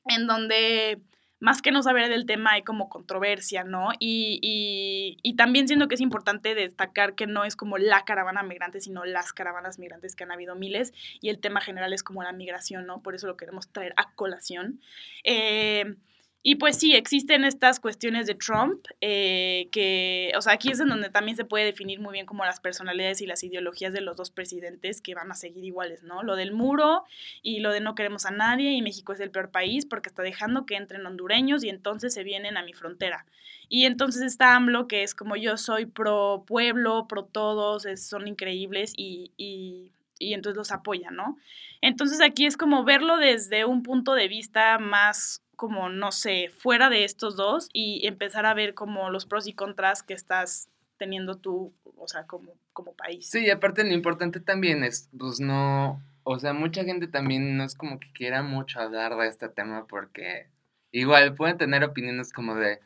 en 0.05 0.27
donde 0.27 1.01
más 1.41 1.61
que 1.63 1.71
no 1.71 1.81
saber 1.81 2.07
del 2.07 2.27
tema 2.27 2.51
hay 2.51 2.61
como 2.61 2.87
controversia, 2.87 3.63
¿no? 3.63 3.89
Y, 3.99 4.39
y, 4.43 5.17
y 5.23 5.35
también 5.35 5.67
siento 5.67 5.87
que 5.87 5.95
es 5.95 6.01
importante 6.01 6.53
destacar 6.53 7.15
que 7.15 7.25
no 7.25 7.43
es 7.43 7.55
como 7.55 7.79
la 7.79 8.05
caravana 8.05 8.43
migrante, 8.43 8.79
sino 8.79 9.03
las 9.05 9.33
caravanas 9.33 9.79
migrantes 9.79 10.15
que 10.15 10.23
han 10.23 10.31
habido 10.31 10.55
miles 10.55 10.93
y 11.19 11.29
el 11.29 11.39
tema 11.39 11.59
general 11.59 11.93
es 11.93 12.03
como 12.03 12.21
la 12.21 12.31
migración, 12.31 12.85
¿no? 12.85 13.01
Por 13.01 13.15
eso 13.15 13.25
lo 13.25 13.37
queremos 13.37 13.67
traer 13.69 13.93
a 13.97 14.13
colación. 14.13 14.79
Eh, 15.23 15.95
Y 16.43 16.55
pues 16.55 16.77
sí, 16.77 16.95
existen 16.95 17.43
estas 17.43 17.79
cuestiones 17.79 18.25
de 18.25 18.33
Trump, 18.33 18.85
eh, 18.99 19.69
que, 19.71 20.31
o 20.35 20.41
sea, 20.41 20.53
aquí 20.53 20.71
es 20.71 20.79
en 20.79 20.89
donde 20.89 21.09
también 21.09 21.37
se 21.37 21.45
puede 21.45 21.65
definir 21.65 21.99
muy 21.99 22.13
bien 22.13 22.25
como 22.25 22.43
las 22.43 22.59
personalidades 22.59 23.21
y 23.21 23.27
las 23.27 23.43
ideologías 23.43 23.93
de 23.93 24.01
los 24.01 24.17
dos 24.17 24.31
presidentes 24.31 25.01
que 25.01 25.13
van 25.13 25.31
a 25.31 25.35
seguir 25.35 25.63
iguales, 25.63 26.01
¿no? 26.01 26.23
Lo 26.23 26.35
del 26.35 26.51
muro 26.51 27.03
y 27.43 27.59
lo 27.59 27.71
de 27.71 27.79
no 27.79 27.93
queremos 27.93 28.25
a 28.25 28.31
nadie 28.31 28.71
y 28.71 28.81
México 28.81 29.13
es 29.13 29.19
el 29.19 29.29
peor 29.29 29.51
país 29.51 29.85
porque 29.85 30.09
está 30.09 30.23
dejando 30.23 30.65
que 30.65 30.77
entren 30.77 31.05
hondureños 31.05 31.63
y 31.63 31.69
entonces 31.69 32.11
se 32.11 32.23
vienen 32.23 32.57
a 32.57 32.63
mi 32.63 32.73
frontera. 32.73 33.27
Y 33.69 33.85
entonces 33.85 34.23
está 34.23 34.55
AMLO, 34.55 34.87
que 34.87 35.03
es 35.03 35.13
como 35.13 35.35
yo 35.35 35.57
soy 35.57 35.85
pro 35.85 36.43
pueblo, 36.47 37.07
pro 37.07 37.23
todos, 37.25 37.85
son 37.97 38.27
increíbles 38.27 38.93
y, 38.97 39.31
y, 39.37 39.91
y 40.17 40.33
entonces 40.33 40.57
los 40.57 40.71
apoya, 40.71 41.11
¿no? 41.11 41.37
Entonces 41.81 42.19
aquí 42.19 42.47
es 42.47 42.57
como 42.57 42.83
verlo 42.83 43.17
desde 43.17 43.63
un 43.65 43.83
punto 43.83 44.15
de 44.15 44.27
vista 44.27 44.79
más 44.79 45.40
como, 45.61 45.89
no 45.89 46.11
sé, 46.11 46.49
fuera 46.57 46.89
de 46.89 47.03
estos 47.03 47.35
dos 47.35 47.69
y 47.71 48.07
empezar 48.07 48.47
a 48.47 48.55
ver 48.55 48.73
como 48.73 49.11
los 49.11 49.27
pros 49.27 49.45
y 49.45 49.53
contras 49.53 50.01
que 50.01 50.15
estás 50.15 50.71
teniendo 50.97 51.37
tú, 51.37 51.71
o 51.97 52.07
sea, 52.07 52.25
como, 52.25 52.55
como 52.73 52.95
país. 52.95 53.29
Sí, 53.29 53.45
y 53.45 53.51
aparte 53.51 53.83
lo 53.83 53.93
importante 53.93 54.39
también 54.39 54.83
es, 54.83 55.11
pues 55.15 55.39
no, 55.39 56.01
o 56.23 56.39
sea, 56.39 56.53
mucha 56.53 56.83
gente 56.83 57.05
también 57.05 57.57
no 57.57 57.63
es 57.63 57.75
como 57.75 57.99
que 57.99 58.11
quiera 58.11 58.41
mucho 58.41 58.79
hablar 58.79 59.15
de 59.17 59.27
este 59.27 59.49
tema 59.49 59.85
porque 59.85 60.47
igual 60.89 61.35
pueden 61.35 61.59
tener 61.59 61.83
opiniones 61.83 62.33
como 62.33 62.55
de, 62.55 62.79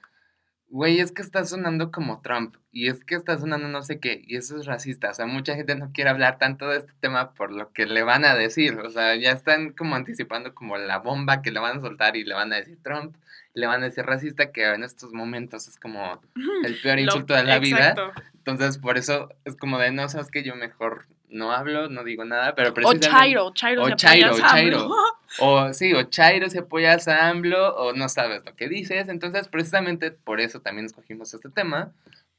güey, 0.68 1.00
es 1.00 1.12
que 1.12 1.22
está 1.22 1.44
sonando 1.46 1.92
como 1.92 2.22
Trump 2.22 2.56
y 2.72 2.90
es 2.90 3.04
que 3.06 3.16
está 3.16 3.38
sonando 3.38 3.68
no 3.68 3.82
sé 3.84 4.00
qué 4.00 4.22
y 4.26 4.36
eso 4.36 4.58
es 4.60 4.66
racista. 4.66 5.12
O 5.12 5.14
sea, 5.14 5.26
mucha 5.26 5.56
gente 5.56 5.76
no 5.76 5.92
quiere 5.94 6.10
hablar 6.10 6.38
tanto 6.38 6.68
de 6.68 6.78
este 6.80 6.94
tema 7.00 7.34
por 7.34 7.52
lo 7.52 7.72
que 7.72 7.86
le 7.86 8.04
van 8.04 8.26
a 8.26 8.36
decir. 8.36 8.78
O 8.80 8.90
sea, 8.90 9.16
ya 9.16 9.32
están 9.32 9.72
como 9.74 9.96
anticipando 9.96 10.54
como 10.54 10.78
la 10.78 11.00
bomba 11.00 11.42
que 11.42 11.52
le 11.52 11.60
van 11.60 11.78
a 11.78 11.82
soltar 11.82 12.16
y 12.18 12.24
le 12.26 12.34
van 12.34 12.52
a 12.52 12.58
decir 12.58 12.78
Trump, 12.84 13.16
le 13.54 13.68
van 13.68 13.82
a 13.82 13.86
decir 13.86 14.06
racista, 14.06 14.52
que 14.52 14.66
en 14.66 14.84
estos 14.84 15.14
momentos 15.14 15.68
es 15.68 15.80
como 15.80 16.22
el 16.66 16.78
peor 16.82 16.96
Lo- 16.98 17.04
insulto 17.04 17.34
de 17.36 17.44
la 17.44 17.60
vida. 17.60 17.90
exacto. 17.92 18.12
Entonces, 18.38 18.78
por 18.78 18.98
eso 18.98 19.30
es 19.46 19.56
como 19.56 19.80
de, 19.80 19.92
no, 19.92 20.08
sabes 20.10 20.30
que 20.30 20.44
yo 20.44 20.56
mejor 20.56 21.06
no 21.30 21.52
hablo, 21.52 21.90
no 21.90 22.04
digo 22.04 22.26
nada, 22.26 22.56
pero 22.56 22.70
O 22.70 22.74
precisamente... 22.74 23.08
Chairo, 23.08 23.54
Chairo 23.54 23.84
O 23.84 23.90
se 23.90 23.96
Chairo, 23.96 24.28
apoya 24.28 24.46
a 24.46 24.52
Chairo. 24.52 24.80
AMLO. 24.80 24.96
O 25.40 25.74
sí, 25.74 25.94
o 25.94 26.04
Chairo 26.04 26.50
si 26.50 26.58
apoyas 26.58 27.08
a 27.08 27.30
AMLO 27.30 27.76
o 27.76 27.94
no 27.94 28.08
sabes 28.10 28.44
lo 28.46 28.56
que 28.56 28.68
dices. 28.70 29.10
Entonces, 29.10 29.48
precisamente 29.48 30.12
por 30.12 30.40
eso 30.40 30.62
también 30.62 30.86
escogimos 30.86 31.34
este 31.34 31.50
tema, 31.50 31.92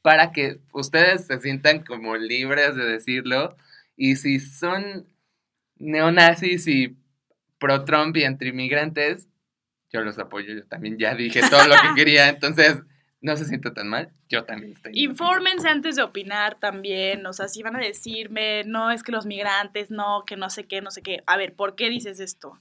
para 0.03 0.33
que 0.33 0.59
ustedes 0.72 1.27
se 1.27 1.40
sientan 1.40 1.83
como 1.85 2.16
libres 2.16 2.77
de 2.77 2.85
decirlo. 2.85 3.57
Y 3.96 4.16
si 4.16 4.38
son 4.40 5.07
neonazis 5.79 6.68
y 6.68 6.96
pro-Trump 7.59 8.16
y 8.16 8.25
anti-inmigrantes, 8.25 9.29
yo 9.90 10.03
los 10.03 10.18
apoyo. 10.18 10.55
Yo 10.55 10.64
también 10.66 10.99
ya 10.99 11.14
dije 11.14 11.40
todo 11.51 11.66
lo 11.66 11.75
que 11.75 11.94
quería. 11.96 12.29
Entonces, 12.29 12.77
no 13.27 13.37
se 13.37 13.45
sienta 13.45 13.75
tan 13.75 13.89
mal. 13.89 14.11
Yo 14.29 14.45
también 14.45 14.73
estoy. 14.73 14.93
Infórmense 14.95 15.69
antes 15.69 15.97
de 15.97 16.03
opinar 16.03 16.59
también, 16.59 17.27
o 17.27 17.33
sea, 17.33 17.49
si 17.49 17.62
van 17.62 17.77
a 17.77 17.81
decirme, 17.81 18.62
no, 18.65 18.91
es 18.91 19.03
que 19.03 19.12
los 19.12 19.27
migrantes, 19.27 19.91
no, 19.91 20.25
que 20.25 20.37
no 20.37 20.49
sé 20.49 20.65
qué, 20.65 20.81
no 20.81 20.91
sé 20.91 21.03
qué. 21.03 21.23
A 21.27 21.37
ver, 21.37 21.55
¿por 21.55 21.75
qué 21.75 21.91
dices 21.91 22.21
esto? 22.21 22.59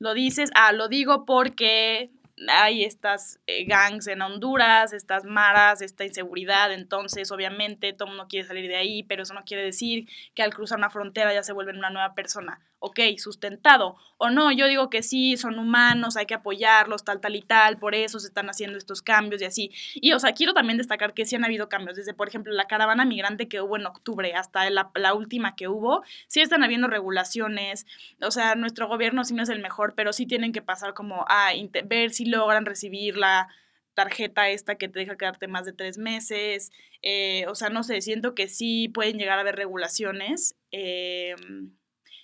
Lo 0.00 0.14
dices, 0.14 0.50
ah, 0.54 0.72
lo 0.72 0.88
digo 0.88 1.24
porque 1.24 2.10
hay 2.48 2.84
estas 2.84 3.40
eh, 3.46 3.64
gangs 3.64 4.06
en 4.08 4.22
Honduras, 4.22 4.92
estas 4.92 5.24
maras, 5.24 5.82
esta 5.82 6.04
inseguridad, 6.04 6.72
entonces 6.72 7.30
obviamente 7.32 7.92
todo 7.92 8.08
el 8.08 8.16
mundo 8.16 8.28
quiere 8.28 8.46
salir 8.46 8.68
de 8.68 8.76
ahí, 8.76 9.02
pero 9.04 9.22
eso 9.22 9.34
no 9.34 9.44
quiere 9.44 9.64
decir 9.64 10.08
que 10.34 10.42
al 10.42 10.54
cruzar 10.54 10.78
una 10.78 10.90
frontera 10.90 11.32
ya 11.32 11.42
se 11.42 11.52
vuelven 11.52 11.78
una 11.78 11.90
nueva 11.90 12.14
persona. 12.14 12.60
Ok, 12.80 13.00
sustentado. 13.18 13.96
O 14.18 14.30
no, 14.30 14.52
yo 14.52 14.68
digo 14.68 14.88
que 14.88 15.02
sí, 15.02 15.36
son 15.36 15.58
humanos, 15.58 16.16
hay 16.16 16.26
que 16.26 16.34
apoyarlos, 16.34 17.04
tal, 17.04 17.20
tal 17.20 17.34
y 17.34 17.42
tal, 17.42 17.76
por 17.78 17.94
eso 17.96 18.20
se 18.20 18.28
están 18.28 18.48
haciendo 18.48 18.78
estos 18.78 19.02
cambios 19.02 19.42
y 19.42 19.46
así. 19.46 19.70
Y, 19.94 20.12
o 20.12 20.18
sea, 20.20 20.32
quiero 20.32 20.54
también 20.54 20.78
destacar 20.78 21.12
que 21.12 21.24
sí 21.26 21.34
han 21.34 21.44
habido 21.44 21.68
cambios, 21.68 21.96
desde, 21.96 22.14
por 22.14 22.28
ejemplo, 22.28 22.52
la 22.52 22.66
caravana 22.68 23.04
migrante 23.04 23.48
que 23.48 23.60
hubo 23.60 23.76
en 23.76 23.86
octubre 23.86 24.32
hasta 24.34 24.68
la, 24.70 24.90
la 24.94 25.14
última 25.14 25.56
que 25.56 25.66
hubo, 25.68 26.02
sí 26.28 26.40
están 26.40 26.62
habiendo 26.62 26.86
regulaciones, 26.86 27.84
o 28.22 28.30
sea, 28.30 28.54
nuestro 28.54 28.86
gobierno 28.88 29.24
sí 29.24 29.34
no 29.34 29.42
es 29.42 29.48
el 29.48 29.60
mejor, 29.60 29.94
pero 29.96 30.12
sí 30.12 30.26
tienen 30.26 30.52
que 30.52 30.62
pasar 30.62 30.94
como 30.94 31.24
a 31.28 31.50
ver 31.84 32.10
si 32.10 32.26
logran 32.26 32.64
recibir 32.66 33.16
la 33.16 33.48
tarjeta 33.94 34.48
esta 34.50 34.76
que 34.76 34.88
te 34.88 35.00
deja 35.00 35.16
quedarte 35.16 35.48
más 35.48 35.64
de 35.66 35.72
tres 35.72 35.98
meses, 35.98 36.70
eh, 37.02 37.46
o 37.48 37.54
sea, 37.56 37.68
no 37.70 37.82
sé, 37.82 38.00
siento 38.00 38.34
que 38.34 38.46
sí 38.48 38.88
pueden 38.88 39.18
llegar 39.18 39.38
a 39.38 39.40
haber 39.40 39.56
regulaciones. 39.56 40.54
eh, 40.70 41.34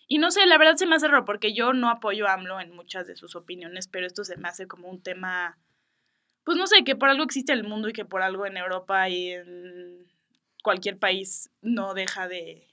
y 0.09 0.19
no 0.19 0.31
sé, 0.31 0.47
la 0.47 0.59
verdad 0.59 0.77
se 0.77 0.87
me 0.87 0.97
hace 0.97 1.09
raro 1.09 1.25
porque 1.25 1.55
yo 1.55 1.73
no 1.73 1.91
apoyo 1.91 2.27
a 2.27 2.35
AMLO 2.35 2.61
en 2.61 2.75
muchas 2.75 3.07
de 3.07 3.17
sus 3.17 3.37
opiniones, 3.37 3.89
pero 3.89 4.07
esto 4.07 4.25
se 4.25 4.37
me 4.37 4.49
hace 4.49 4.67
como 4.67 4.89
un 4.89 5.03
tema 5.03 5.59
pues 6.45 6.59
no 6.59 6.67
sé, 6.67 6.85
que 6.85 6.95
por 6.95 7.09
algo 7.09 7.25
existe 7.25 7.53
el 7.53 7.65
mundo 7.65 7.89
y 7.89 7.93
que 7.93 8.05
por 8.05 8.23
algo 8.23 8.47
en 8.47 8.57
Europa 8.57 9.09
y 9.09 9.31
en 9.31 10.07
cualquier 10.63 10.99
país 10.99 11.51
no 11.63 11.95
deja 11.95 12.29
de, 12.29 12.69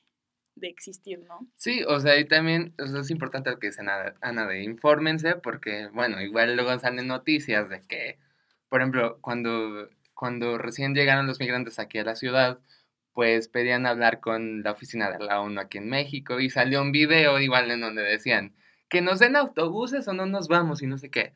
de 0.55 0.67
existir, 0.67 1.19
¿no? 1.19 1.47
Sí, 1.55 1.83
o 1.87 1.99
sea, 1.99 2.19
y 2.19 2.25
también 2.25 2.73
es 2.77 3.09
importante 3.09 3.49
lo 3.49 3.59
que 3.59 3.67
dice 3.67 3.81
Ana, 3.81 4.13
Ana 4.21 4.45
de 4.45 4.63
infórmense, 4.63 5.35
porque, 5.35 5.87
bueno, 5.93 6.21
igual 6.21 6.55
luego 6.55 6.77
salen 6.79 7.07
noticias 7.07 7.69
de 7.69 7.81
que, 7.81 8.19
por 8.67 8.81
ejemplo, 8.81 9.17
cuando, 9.21 9.89
cuando 10.13 10.57
recién 10.57 10.93
llegaron 10.93 11.27
los 11.27 11.39
migrantes 11.39 11.79
aquí 11.79 11.97
a 11.97 12.03
la 12.03 12.15
ciudad, 12.15 12.59
pues 13.13 13.47
pedían 13.47 13.85
hablar 13.85 14.19
con 14.19 14.63
la 14.63 14.71
oficina 14.71 15.11
de 15.11 15.19
la 15.23 15.41
ONU 15.41 15.59
aquí 15.59 15.77
en 15.77 15.89
México 15.89 16.39
y 16.39 16.49
salió 16.49 16.81
un 16.81 16.91
video 16.91 17.39
igual 17.39 17.69
en 17.71 17.81
donde 17.81 18.01
decían 18.03 18.53
que 18.89 19.01
nos 19.01 19.19
den 19.19 19.35
autobuses 19.35 20.07
o 20.07 20.13
no 20.13 20.25
nos 20.25 20.47
vamos 20.47 20.81
y 20.81 20.87
no 20.87 20.97
sé 20.97 21.09
qué. 21.09 21.33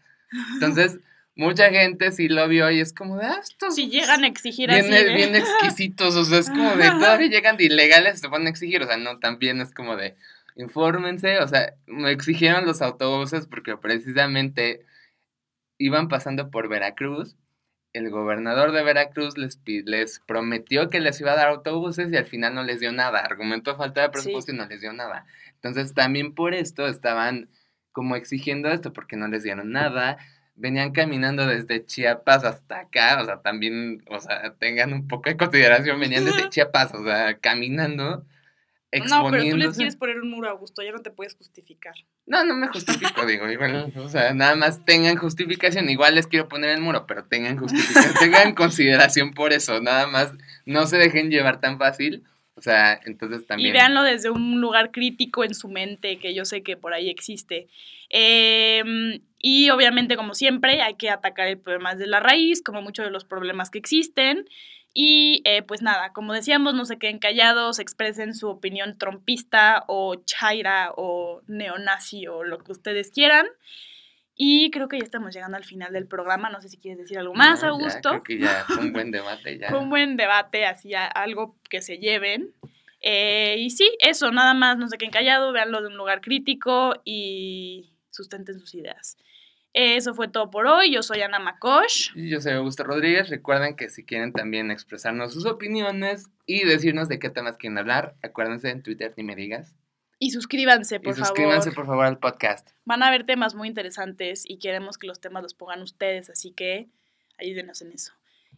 Entonces, 0.55 0.99
mucha 1.35 1.69
gente 1.69 2.11
sí 2.11 2.27
lo 2.27 2.47
vio 2.47 2.69
y 2.71 2.79
es 2.79 2.93
como 2.93 3.17
de, 3.17 3.25
ah, 3.25 3.39
estos 3.41 3.75
Si 3.75 3.89
llegan 3.89 4.23
a 4.23 4.27
exigir 4.27 4.69
bien, 4.69 4.81
así, 4.81 4.91
de- 4.91 5.13
bien 5.13 5.35
exquisitos, 5.35 6.15
o 6.15 6.25
sea, 6.25 6.39
es 6.39 6.49
como 6.49 6.75
de 6.75 6.89
todavía 6.99 7.27
llegan 7.29 7.57
de 7.57 7.65
ilegales, 7.65 8.19
se 8.19 8.27
van 8.27 8.45
a 8.47 8.49
exigir, 8.49 8.81
o 8.81 8.87
sea, 8.87 8.97
no, 8.97 9.19
también 9.19 9.61
es 9.61 9.73
como 9.73 9.95
de 9.95 10.15
infórmense, 10.57 11.39
o 11.39 11.47
sea, 11.47 11.73
me 11.85 12.11
exigieron 12.11 12.65
los 12.65 12.81
autobuses 12.81 13.47
porque 13.47 13.75
precisamente 13.77 14.85
iban 15.77 16.07
pasando 16.07 16.49
por 16.51 16.69
Veracruz, 16.69 17.35
el 17.95 18.09
gobernador 18.09 18.71
de 18.73 18.83
Veracruz 18.83 19.37
les, 19.37 19.59
les 19.65 20.19
prometió 20.19 20.89
que 20.89 20.99
les 20.99 21.19
iba 21.21 21.31
a 21.31 21.35
dar 21.35 21.47
autobuses 21.47 22.11
y 22.11 22.17
al 22.17 22.25
final 22.25 22.53
no 22.53 22.63
les 22.63 22.81
dio 22.81 22.91
nada, 22.91 23.19
argumentó 23.19 23.75
falta 23.77 24.01
de 24.01 24.09
presupuesto 24.09 24.51
y 24.51 24.55
no 24.55 24.65
les 24.65 24.81
dio 24.81 24.91
nada. 24.91 25.25
Entonces 25.55 25.93
también 25.93 26.33
por 26.33 26.53
esto 26.53 26.87
estaban 26.87 27.49
como 27.91 28.17
exigiendo 28.17 28.69
esto 28.69 28.91
porque 28.91 29.15
no 29.15 29.29
les 29.29 29.43
dieron 29.43 29.71
nada, 29.71 30.17
venían 30.55 30.91
caminando 30.91 31.47
desde 31.47 31.85
Chiapas 31.85 32.43
hasta 32.43 32.81
acá, 32.81 33.21
o 33.21 33.25
sea, 33.25 33.41
también, 33.41 34.03
o 34.09 34.19
sea, 34.19 34.53
tengan 34.59 34.93
un 34.93 35.07
poco 35.07 35.29
de 35.29 35.37
consideración, 35.37 35.99
venían 35.99 36.25
desde 36.25 36.49
Chiapas, 36.49 36.93
o 36.93 37.03
sea, 37.03 37.37
caminando, 37.37 38.25
No, 38.91 38.99
pero 38.99 39.43
tú 39.43 39.57
les 39.57 39.67
exponiéndose. 39.67 39.77
quieres 39.77 39.95
poner 39.95 40.19
un 40.21 40.29
muro 40.29 40.47
a 40.47 40.51
Augusto, 40.51 40.81
ya 40.81 40.91
no 40.91 40.99
te 40.99 41.11
puedes 41.11 41.35
justificar. 41.35 41.93
No, 42.25 42.43
no 42.45 42.55
me 42.55 42.67
justifico, 42.67 43.25
digo, 43.25 43.49
igual, 43.49 43.91
o 43.95 44.09
sea, 44.09 44.33
nada 44.33 44.55
más 44.55 44.85
tengan 44.85 45.17
justificación, 45.17 45.89
igual 45.89 46.15
les 46.15 46.27
quiero 46.27 46.47
poner 46.47 46.69
el 46.69 46.81
muro, 46.81 47.05
pero 47.05 47.25
tengan 47.25 47.57
justificación, 47.57 48.13
tengan 48.19 48.55
consideración 48.55 49.33
por 49.33 49.51
eso, 49.53 49.81
nada 49.81 50.07
más, 50.07 50.31
no 50.65 50.85
se 50.87 50.97
dejen 50.97 51.29
llevar 51.29 51.59
tan 51.59 51.77
fácil, 51.77 52.23
o 52.55 52.61
sea, 52.61 52.99
entonces 53.05 53.45
también... 53.45 53.69
Y 53.69 53.73
véanlo 53.73 54.01
desde 54.01 54.29
un 54.29 54.61
lugar 54.61 54.91
crítico 54.91 55.43
en 55.43 55.53
su 55.53 55.67
mente, 55.67 56.17
que 56.17 56.33
yo 56.33 56.45
sé 56.45 56.63
que 56.63 56.77
por 56.77 56.93
ahí 56.93 57.09
existe. 57.09 57.67
Em, 58.09 59.19
y 59.39 59.69
obviamente, 59.71 60.15
como 60.15 60.33
siempre, 60.33 60.81
hay 60.81 60.95
que 60.95 61.09
atacar 61.09 61.47
el 61.47 61.57
problema 61.57 61.95
desde 61.95 62.07
la 62.07 62.21
raíz, 62.21 62.63
como 62.63 62.81
muchos 62.81 63.05
de 63.05 63.11
los 63.11 63.25
problemas 63.25 63.69
que 63.69 63.79
existen. 63.79 64.47
Y 64.97 65.41
eh, 65.43 65.61
pues 65.61 65.81
nada, 65.81 66.13
como 66.13 66.31
decíamos, 66.31 66.73
no 66.73 66.85
se 66.85 66.97
queden 66.97 67.19
callados, 67.19 67.79
expresen 67.79 68.33
su 68.33 68.47
opinión 68.47 68.97
trompista 68.97 69.83
o 69.87 70.15
chaira 70.23 70.93
o 70.95 71.41
neonazi 71.47 72.27
o 72.27 72.45
lo 72.45 72.59
que 72.59 72.71
ustedes 72.71 73.11
quieran. 73.11 73.45
Y 74.37 74.71
creo 74.71 74.87
que 74.87 74.97
ya 74.97 75.03
estamos 75.03 75.33
llegando 75.35 75.57
al 75.57 75.65
final 75.65 75.91
del 75.91 76.07
programa. 76.07 76.49
No 76.49 76.61
sé 76.61 76.69
si 76.69 76.77
quieres 76.77 76.97
decir 76.99 77.19
algo 77.19 77.33
más, 77.33 77.61
No, 77.61 77.67
ya, 77.67 77.71
Augusto. 77.71 78.09
creo 78.09 78.23
que 78.23 78.39
ya 78.39 78.63
fue 78.67 78.77
un 78.77 78.93
buen 78.93 79.11
debate, 79.11 79.59
ya. 79.59 79.69
Fue 79.69 79.79
un 79.79 79.89
buen 79.89 80.15
debate, 80.15 80.65
así 80.65 80.93
algo 80.93 81.57
que 81.69 81.81
se 81.81 81.97
lleven. 81.97 82.53
Eh, 83.01 83.57
y 83.59 83.71
sí, 83.71 83.97
eso, 83.99 84.31
nada 84.31 84.53
más, 84.53 84.77
no 84.77 84.87
se 84.87 84.97
queden 84.97 85.11
callados, 85.11 85.51
véanlo 85.53 85.81
de 85.81 85.87
un 85.87 85.97
lugar 85.97 86.21
crítico 86.21 86.95
y 87.03 87.91
sustenten 88.11 88.59
sus 88.61 88.73
ideas. 88.75 89.17
Eso 89.77 90.13
fue 90.13 90.29
todo 90.29 90.49
por 90.49 90.67
hoy. 90.67 90.93
Yo 90.93 91.03
soy 91.03 91.21
Ana 91.21 91.37
Makosh. 91.37 92.11
Y 92.15 92.29
Yo 92.29 92.39
soy 92.39 92.53
Augusto 92.53 92.85
Rodríguez. 92.85 93.27
Recuerden 93.27 93.75
que 93.75 93.89
si 93.89 94.05
quieren 94.05 94.31
también 94.31 94.71
expresarnos 94.71 95.33
sus 95.33 95.45
opiniones 95.45 96.29
y 96.45 96.63
decirnos 96.63 97.09
de 97.09 97.19
qué 97.19 97.29
temas 97.29 97.57
quieren 97.57 97.77
hablar, 97.77 98.15
acuérdense 98.23 98.69
en 98.69 98.83
Twitter 98.83 99.13
ni 99.17 99.23
me 99.25 99.35
digas. 99.35 99.75
Y 100.17 100.31
suscríbanse, 100.31 101.01
por 101.01 101.11
y 101.13 101.17
suscríbanse 101.17 101.71
favor. 101.71 101.75
por 101.75 101.85
favor 101.87 102.05
al 102.05 102.19
podcast. 102.19 102.69
Van 102.85 103.03
a 103.03 103.07
haber 103.09 103.25
temas 103.25 103.53
muy 103.53 103.67
interesantes 103.67 104.43
y 104.47 104.59
queremos 104.59 104.97
que 104.97 105.07
los 105.07 105.19
temas 105.19 105.43
los 105.43 105.53
pongan 105.53 105.81
ustedes, 105.81 106.29
así 106.29 106.53
que 106.53 106.87
ayúdenos 107.37 107.81
en 107.81 107.91
eso. 107.91 108.13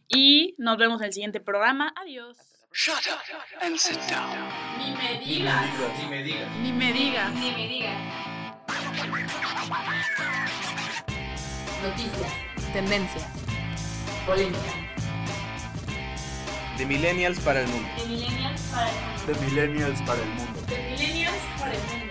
Y 0.06 0.54
nos 0.56 0.78
vemos 0.78 1.00
en 1.00 1.08
el 1.08 1.12
siguiente 1.12 1.40
programa. 1.40 1.92
Adiós. 2.00 2.38
Shut 2.72 2.94
up 3.10 3.18
and 3.60 3.76
sit 3.76 3.98
down. 4.08 4.38
Ni 4.78 4.94
me 4.94 5.18
digas. 5.18 5.68
Ni 6.00 6.08
me 6.08 6.22
digas. 6.22 7.34
Ni 7.34 7.50
me 7.50 7.66
digas. 7.66 8.28
Noticias. 11.88 12.32
Tendencias. 12.74 13.24
Polémica. 14.26 14.58
De 16.76 16.84
Millennials 16.84 17.40
para 17.40 17.62
el 17.62 17.68
mundo. 17.68 17.88
De 17.96 18.04
millennials 18.06 18.60
para 18.70 18.90
el 18.90 18.96
mundo. 18.98 19.22
De 19.26 19.34
Millennials 19.46 20.02
para 20.02 20.20
el 20.20 20.28
mundo. 20.28 20.60
De 20.66 20.76
millennials 20.90 21.36
para 21.58 21.72
el 21.72 21.80
mundo. 21.80 22.07